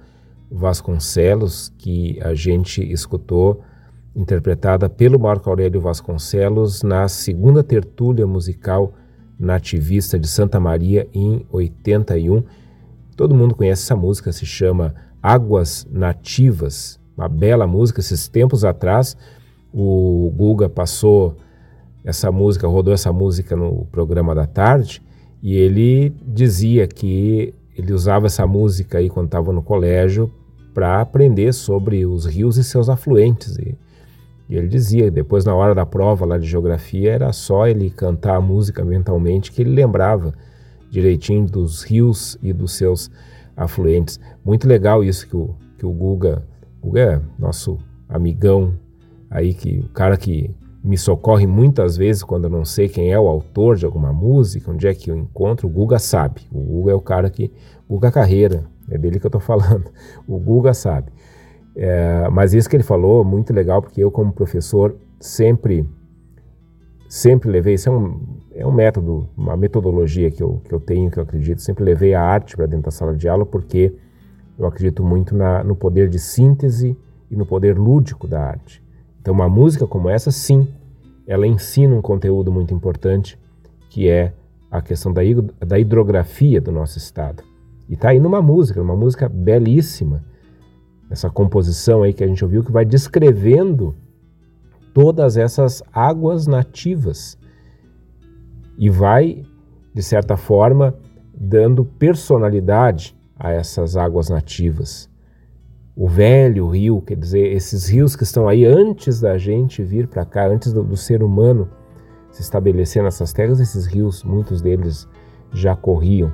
[0.52, 3.62] Vasconcelos, que a gente escutou
[4.14, 8.92] interpretada pelo Marco Aurélio Vasconcelos na segunda tertúlia musical
[9.40, 12.44] nativista de Santa Maria em 81.
[13.16, 18.02] Todo mundo conhece essa música, se chama Águas Nativas, uma bela música.
[18.02, 19.16] Esses tempos atrás,
[19.80, 21.38] o Guga passou
[22.04, 25.02] essa música, rodou essa música no programa da tarde
[25.42, 30.32] e ele dizia que ele usava essa música aí quando estava no colégio
[30.74, 33.58] para aprender sobre os rios e seus afluentes.
[33.58, 33.76] E
[34.50, 38.38] e ele dizia, depois na hora da prova lá de geografia, era só ele cantar
[38.38, 40.34] a música mentalmente que ele lembrava
[40.90, 43.12] direitinho dos rios e dos seus
[43.58, 44.20] afluentes.
[44.46, 46.44] Muito legal isso que o, que o Guga,
[46.82, 48.74] Guga é nosso amigão
[49.30, 50.50] aí, que o cara que
[50.84, 54.72] me socorre muitas vezes quando eu não sei quem é o autor de alguma música,
[54.72, 56.42] onde é que eu encontro, o Guga sabe.
[56.52, 57.52] O Guga é o cara que,
[57.90, 59.92] Guga Carreira, é dele que eu estou falando.
[60.28, 61.12] O Guga sabe.
[61.76, 65.86] É, mas isso que ele falou, muito legal, porque eu como professor sempre
[67.10, 68.20] sempre levei, isso é um,
[68.54, 72.14] é um método, uma metodologia que eu, que eu tenho, que eu acredito, sempre levei
[72.14, 73.94] a arte para dentro da sala de aula, porque
[74.60, 76.98] eu acredito muito na, no poder de síntese
[77.30, 78.84] e no poder lúdico da arte.
[79.28, 80.70] Então, uma música como essa, sim,
[81.28, 83.38] ela ensina um conteúdo muito importante,
[83.90, 84.32] que é
[84.72, 85.22] a questão da,
[85.78, 87.44] hidrografia do nosso estado.
[87.90, 90.24] E está aí numa música, uma música belíssima,
[91.10, 93.94] essa composição aí que a gente ouviu, que vai descrevendo
[94.94, 97.38] todas essas águas nativas
[98.78, 99.44] e vai,
[99.94, 100.96] de certa forma,
[101.36, 105.10] dando personalidade a essas águas nativas.
[106.00, 110.24] O velho rio, quer dizer, esses rios que estão aí antes da gente vir para
[110.24, 111.68] cá, antes do, do, ser humano
[112.30, 115.10] se estabelecer nessas terras, esses rios, muitos deles
[115.52, 116.32] já corriam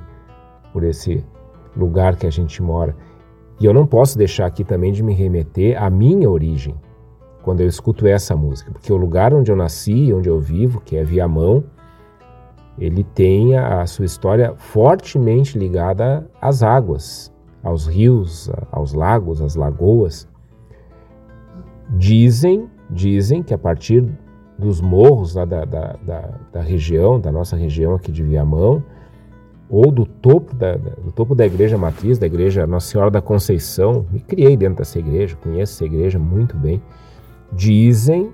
[0.70, 1.24] por esse
[1.74, 2.94] lugar que a gente mora.
[3.58, 6.74] E eu não posso deixar aqui também de me remeter à minha origem
[7.40, 10.94] quando eu escuto essa música, porque o lugar onde eu nasci, onde eu vivo, que
[10.94, 11.64] é Viamão,
[12.78, 17.33] ele tem a sua história fortemente ligada às águas,
[17.64, 20.28] aos rios, aos lagos, às lagoas.
[21.96, 24.06] Dizem, dizem que a partir
[24.58, 28.84] dos morros lá da, da, da, da região, da nossa região aqui de Viamão,
[29.68, 34.06] ou do topo da, do topo da igreja matriz, da igreja Nossa Senhora da Conceição,
[34.12, 36.82] me criei dentro dessa igreja, conheço essa igreja muito bem.
[37.50, 38.30] Dizem,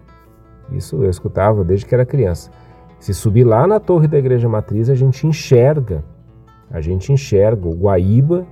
[0.72, 2.50] isso eu escutava desde que era criança,
[2.98, 6.04] se subir lá na torre da igreja matriz, a gente enxerga,
[6.70, 8.46] a gente enxerga o Guaíba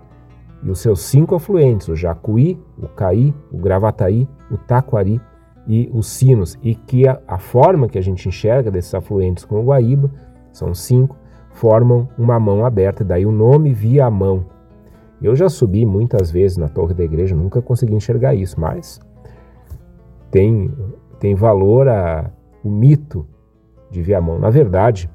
[0.63, 5.21] e os seus cinco afluentes, o Jacuí, o Caí, o Gravataí, o Taquari
[5.67, 9.61] e os Sinos, e que a, a forma que a gente enxerga desses afluentes com
[9.61, 10.11] o Guaíba,
[10.53, 11.17] são cinco,
[11.51, 14.47] formam uma mão aberta, daí o nome via mão.
[15.21, 19.01] Eu já subi muitas vezes na torre da igreja, nunca consegui enxergar isso, mas
[20.31, 20.73] tem,
[21.19, 22.31] tem valor a,
[22.63, 23.27] o mito
[23.91, 24.39] de Viamão.
[24.39, 25.11] Na verdade,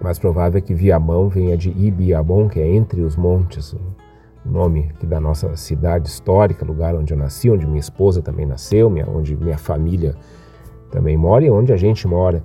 [0.00, 3.74] mais provável é que Viamão venha de Ibiamon, que é entre os montes,
[4.44, 8.88] nome aqui da nossa cidade histórica, lugar onde eu nasci, onde minha esposa também nasceu,
[8.88, 10.14] minha, onde minha família
[10.90, 12.42] também mora e onde a gente mora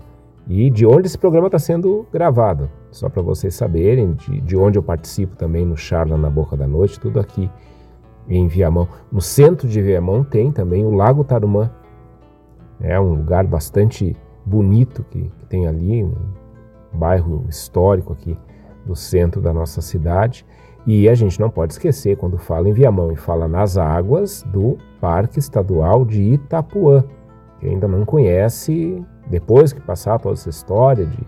[0.47, 2.69] e de onde esse programa está sendo gravado.
[2.91, 6.67] Só para vocês saberem, de, de, onde eu participo também no Charla na Boca da
[6.67, 7.49] Noite, tudo aqui
[8.27, 8.87] em Viamão.
[9.11, 11.71] No centro de Viamão tem também o Lago Tarumã.
[12.79, 14.15] É um lugar bastante
[14.45, 16.13] bonito que, que tem ali, um
[16.93, 18.37] bairro histórico aqui
[18.85, 20.45] do centro da nossa cidade.
[20.85, 24.77] E a gente não pode esquecer, quando fala em Viamão e fala nas águas, do
[24.99, 27.03] Parque Estadual de Itapuã.
[27.59, 31.19] Quem ainda não conhece, depois que passar toda essa história de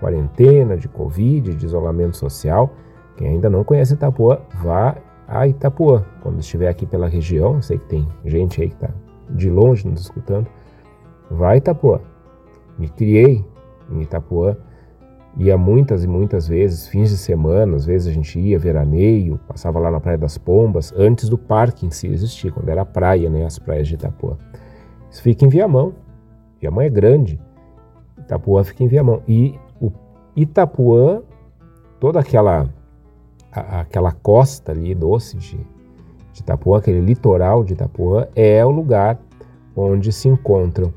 [0.00, 2.70] quarentena, de Covid, de isolamento social,
[3.16, 4.96] quem ainda não conhece Itapuã, vá
[5.28, 6.04] a Itapuã.
[6.22, 8.90] Quando estiver aqui pela região, sei que tem gente aí que está
[9.28, 10.48] de longe nos escutando,
[11.30, 12.00] vá a Itapuã.
[12.76, 13.44] Me criei
[13.90, 14.56] em Itapuã,
[15.36, 19.78] ia muitas e muitas vezes, fins de semana, às vezes a gente ia, veraneio, passava
[19.78, 23.44] lá na Praia das Pombas, antes do parque em si existir, quando era praia, né,
[23.44, 24.36] as praias de Itapuã.
[25.10, 25.94] Isso fica em Viamão,
[26.60, 27.40] Viamão é grande.
[28.18, 29.22] Itapuã fica em Viamão.
[29.26, 29.90] E o
[30.36, 31.22] Itapuã,
[31.98, 32.68] toda aquela
[33.50, 35.56] a, aquela costa ali doce de,
[36.32, 39.18] de Itapuã, aquele litoral de Itapuã, é o lugar
[39.74, 40.92] onde se encontram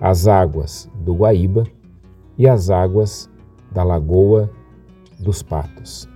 [0.00, 1.64] as águas do Guaíba
[2.36, 3.30] e as águas
[3.74, 4.48] da Lagoa
[5.18, 6.08] dos Patos.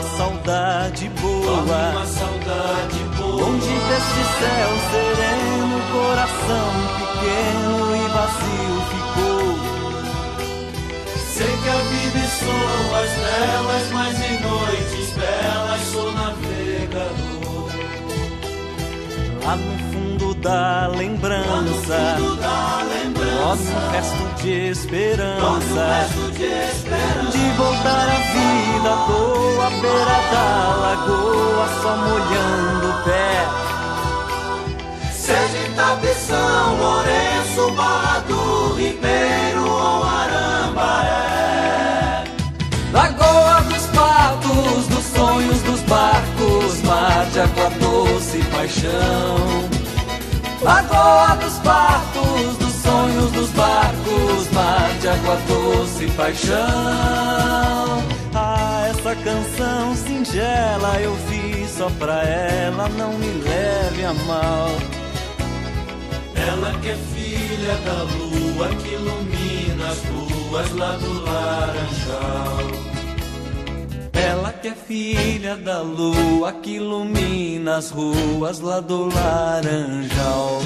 [0.00, 1.60] Uma saudade boa.
[1.60, 3.42] Uma saudade boa.
[3.42, 9.46] Longe deste céu sereno, coração pequeno e vazio ficou.
[11.34, 17.70] Sei que a vida e sou as belas, mas em noites belas sou navegador.
[19.44, 22.16] Lá no fundo da lembrança,
[23.40, 26.06] nosso resto de esperança,
[27.32, 28.92] de voltar à vida,
[29.64, 30.46] à beira da
[30.76, 33.48] lagoa, só molhando o pé.
[35.12, 41.20] Seja em Tapição, Lourenço, Barra do Ribeiro ou Arambaré.
[42.92, 49.68] Lagoa dos patos, dos sonhos dos barcos, mar de água doce e paixão.
[50.62, 56.58] Lagoa dos patos, dos sonhos dos barcos, mar de água doce e paixão.
[58.34, 64.68] Ah, essa canção singela eu fiz só pra ela, não me leve a mal.
[66.34, 72.90] Ela que é filha da lua que ilumina as ruas lá do Laranjal.
[74.12, 80.60] Ela que é filha da lua que ilumina as ruas lá do Laranjal.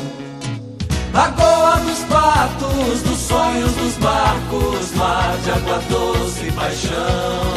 [1.14, 7.54] Lagoa dos patos, dos sonhos dos barcos, mar de água doce e paixão.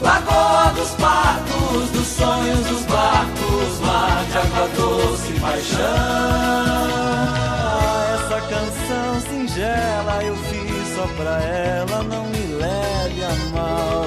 [0.00, 5.78] Lagoa dos patos, dos sonhos dos barcos, mar de água doce e paixão.
[8.14, 14.06] Essa canção singela eu fiz só pra ela, não me leve a mal.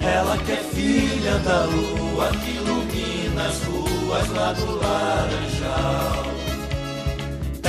[0.00, 6.35] Ela que é filha da lua que ilumina as ruas lá do Laranjal.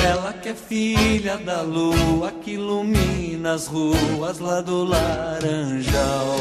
[0.09, 6.37] Ela que é filha da lua que ilumina as ruas lá do Laranjal.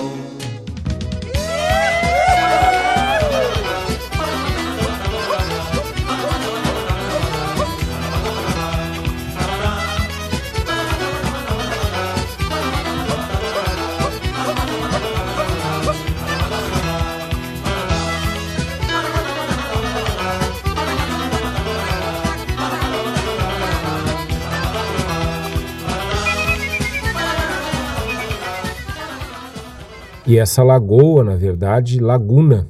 [30.26, 32.68] E essa lagoa, na verdade, laguna,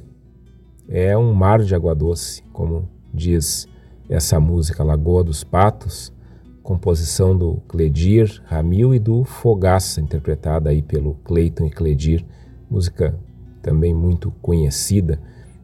[0.87, 3.67] é um mar de água doce, como diz
[4.07, 6.13] essa música Lagoa dos Patos,
[6.61, 12.23] composição do Cledir Ramil e do Fogaça, interpretada aí pelo Cleiton e Cledir,
[12.69, 13.17] música
[13.59, 15.19] também muito conhecida,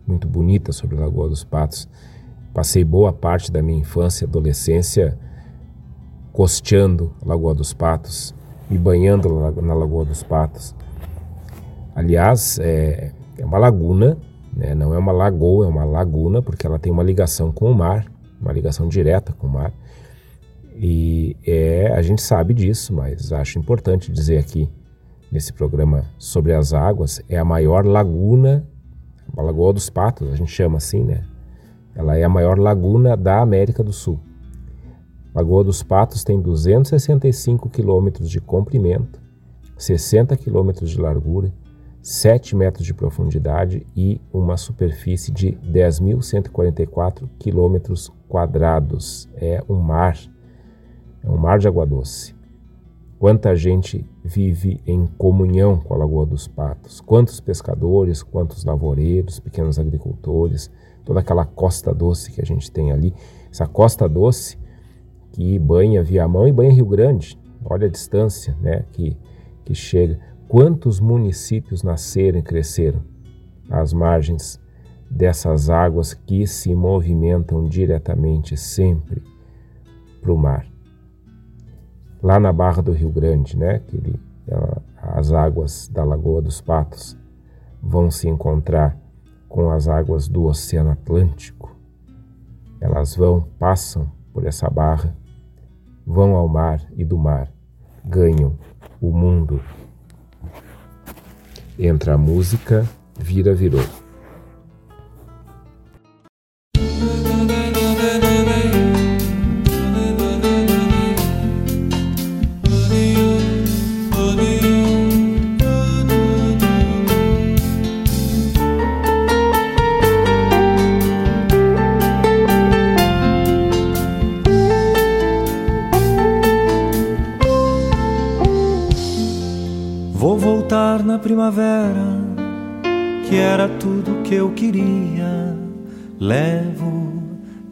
[0.07, 1.87] muito bonita sobre a Lagoa dos Patos.
[2.55, 5.15] Passei boa parte da minha infância e adolescência
[6.31, 8.33] costeando a Lagoa dos Patos,
[8.67, 9.29] me banhando
[9.61, 10.73] na Lagoa dos Patos.
[11.95, 14.17] Aliás, é, é uma laguna,
[14.51, 14.73] né?
[14.73, 18.05] não é uma lagoa, é uma laguna, porque ela tem uma ligação com o mar,
[18.41, 19.71] uma ligação direta com o mar.
[20.75, 24.67] E é, a gente sabe disso, mas acho importante dizer aqui
[25.31, 28.67] nesse programa sobre as águas, é a maior laguna,
[29.35, 31.23] a Lagoa dos Patos, a gente chama assim, né?
[31.95, 34.19] Ela é a maior laguna da América do Sul.
[35.33, 39.19] Lagoa dos Patos tem 265 quilômetros de comprimento,
[39.77, 41.51] 60 quilômetros de largura
[42.03, 49.29] 7 metros de profundidade e uma superfície de 10.144 quilômetros quadrados.
[49.35, 50.19] É um mar,
[51.23, 52.35] é um mar de água doce.
[53.17, 56.99] Quanta gente vive em comunhão com a Lagoa dos Patos?
[56.99, 60.69] Quantos pescadores, quantos lavoureiros, pequenos agricultores,
[61.05, 63.13] toda aquela costa doce que a gente tem ali.
[63.49, 64.57] Essa costa doce
[65.31, 67.39] que banha Viamão e banha Rio Grande.
[67.63, 69.15] Olha a distância né, que,
[69.63, 70.19] que chega
[70.53, 73.01] quantos municípios nasceram e cresceram
[73.71, 74.61] às margens
[75.09, 79.23] dessas águas que se movimentam diretamente sempre
[80.21, 80.67] para o mar.
[82.21, 84.19] Lá na Barra do Rio Grande, né, que ele,
[85.01, 87.17] as águas da Lagoa dos Patos
[87.81, 88.95] vão se encontrar
[89.49, 91.75] com as águas do Oceano Atlântico.
[92.79, 95.17] Elas vão, passam por essa barra,
[96.05, 97.51] vão ao mar e do mar
[98.05, 98.55] ganham
[99.01, 99.59] o mundo
[101.77, 102.87] Entra a música,
[103.19, 104.02] vira, virou.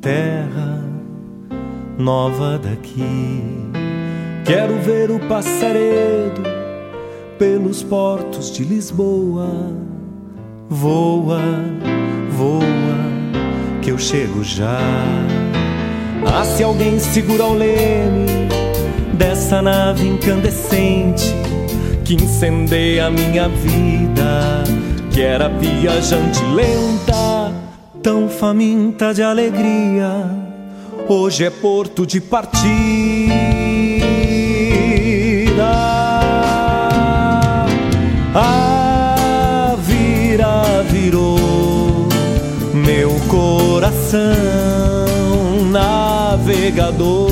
[0.01, 0.81] Terra
[1.97, 3.43] nova daqui.
[4.43, 6.41] Quero ver o passaredo
[7.37, 9.47] pelos portos de Lisboa.
[10.67, 11.41] Voa,
[12.31, 12.61] voa,
[13.81, 14.79] que eu chego já.
[16.25, 18.47] Ah, se alguém segura o leme
[19.13, 21.35] dessa nave incandescente
[22.03, 24.63] que incendeia a minha vida,
[25.11, 27.20] que era viajante lenta,
[28.01, 30.25] tão faminta de alegria,
[31.07, 32.51] hoje é porto de partida.
[38.33, 42.07] A vira virou
[42.73, 44.19] meu coração
[45.69, 47.29] navegador.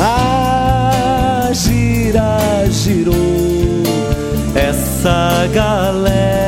[0.00, 3.14] Ah, gira, girou
[4.54, 6.43] essa galera.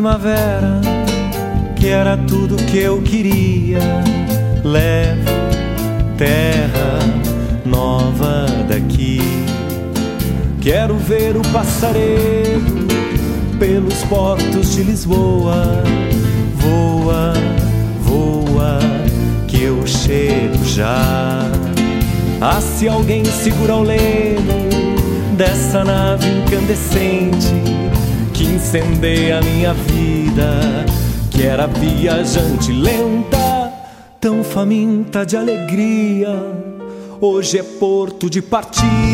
[0.00, 0.80] Primavera,
[1.76, 3.80] que era tudo que eu queria.
[4.64, 5.30] Levo
[6.16, 7.00] terra
[7.66, 9.20] nova daqui.
[10.58, 12.86] Quero ver o passaredo
[13.58, 15.84] pelos portos de Lisboa.
[16.54, 17.34] Voa,
[18.00, 18.78] voa,
[19.46, 21.42] que eu chego já.
[22.40, 24.96] Ah, se alguém segura o leme
[25.36, 27.70] dessa nave incandescente
[28.60, 30.84] incendeia a minha vida,
[31.30, 33.72] que era viajante lenta,
[34.20, 36.28] tão faminta de alegria,
[37.20, 39.09] hoje é porto de partida.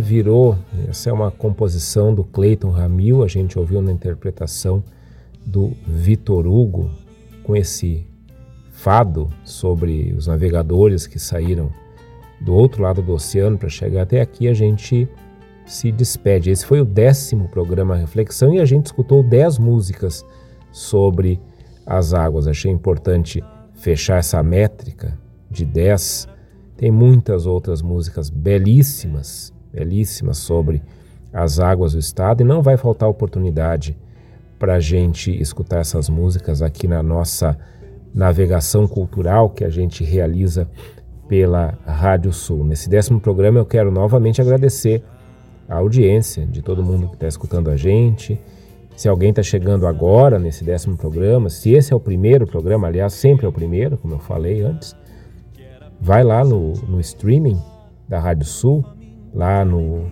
[0.00, 0.56] Virou,
[0.88, 4.82] essa é uma composição do Clayton Ramil, a gente ouviu na interpretação
[5.44, 6.90] do Vitor Hugo,
[7.42, 8.06] com esse
[8.70, 11.70] fado sobre os navegadores que saíram
[12.40, 15.06] do outro lado do oceano para chegar até aqui, a gente
[15.66, 16.50] se despede.
[16.50, 20.24] Esse foi o décimo programa Reflexão e a gente escutou dez músicas
[20.72, 21.38] sobre
[21.84, 22.48] as águas.
[22.48, 23.44] Achei importante
[23.74, 25.18] fechar essa métrica
[25.50, 26.26] de dez.
[26.76, 30.82] Tem muitas outras músicas belíssimas belíssima sobre
[31.32, 33.96] as águas do estado e não vai faltar oportunidade
[34.58, 37.56] para a gente escutar essas músicas aqui na nossa
[38.14, 40.68] navegação cultural que a gente realiza
[41.28, 42.64] pela Rádio Sul.
[42.64, 45.02] Nesse décimo programa eu quero novamente agradecer
[45.68, 48.38] a audiência de todo mundo que está escutando a gente.
[48.96, 53.12] Se alguém está chegando agora nesse décimo programa, se esse é o primeiro programa, aliás,
[53.12, 54.94] sempre é o primeiro, como eu falei antes,
[56.00, 57.58] vai lá no, no streaming
[58.08, 58.84] da Rádio Sul,
[59.34, 60.10] lá no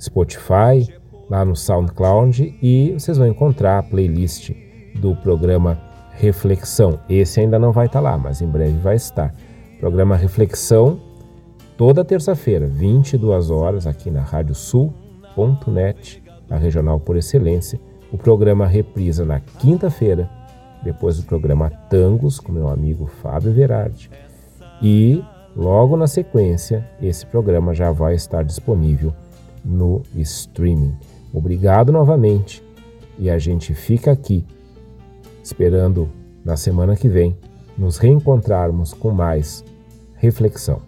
[0.00, 0.92] Spotify,
[1.28, 4.50] lá no SoundCloud e vocês vão encontrar a playlist
[4.96, 5.78] do programa
[6.12, 6.98] Reflexão.
[7.08, 9.32] Esse ainda não vai estar lá, mas em breve vai estar.
[9.78, 11.00] Programa Reflexão,
[11.76, 17.78] toda terça-feira, 22 horas, aqui na radiosul.net, a regional por excelência.
[18.10, 20.28] O programa reprisa na quinta-feira,
[20.82, 24.10] depois do programa Tangos, com meu amigo Fábio Verardi.
[24.82, 25.22] E
[25.58, 29.12] Logo na sequência, esse programa já vai estar disponível
[29.64, 30.96] no streaming.
[31.34, 32.62] Obrigado novamente
[33.18, 34.46] e a gente fica aqui
[35.42, 36.08] esperando
[36.44, 37.36] na semana que vem,
[37.76, 39.64] nos reencontrarmos com mais
[40.14, 40.80] reflexão.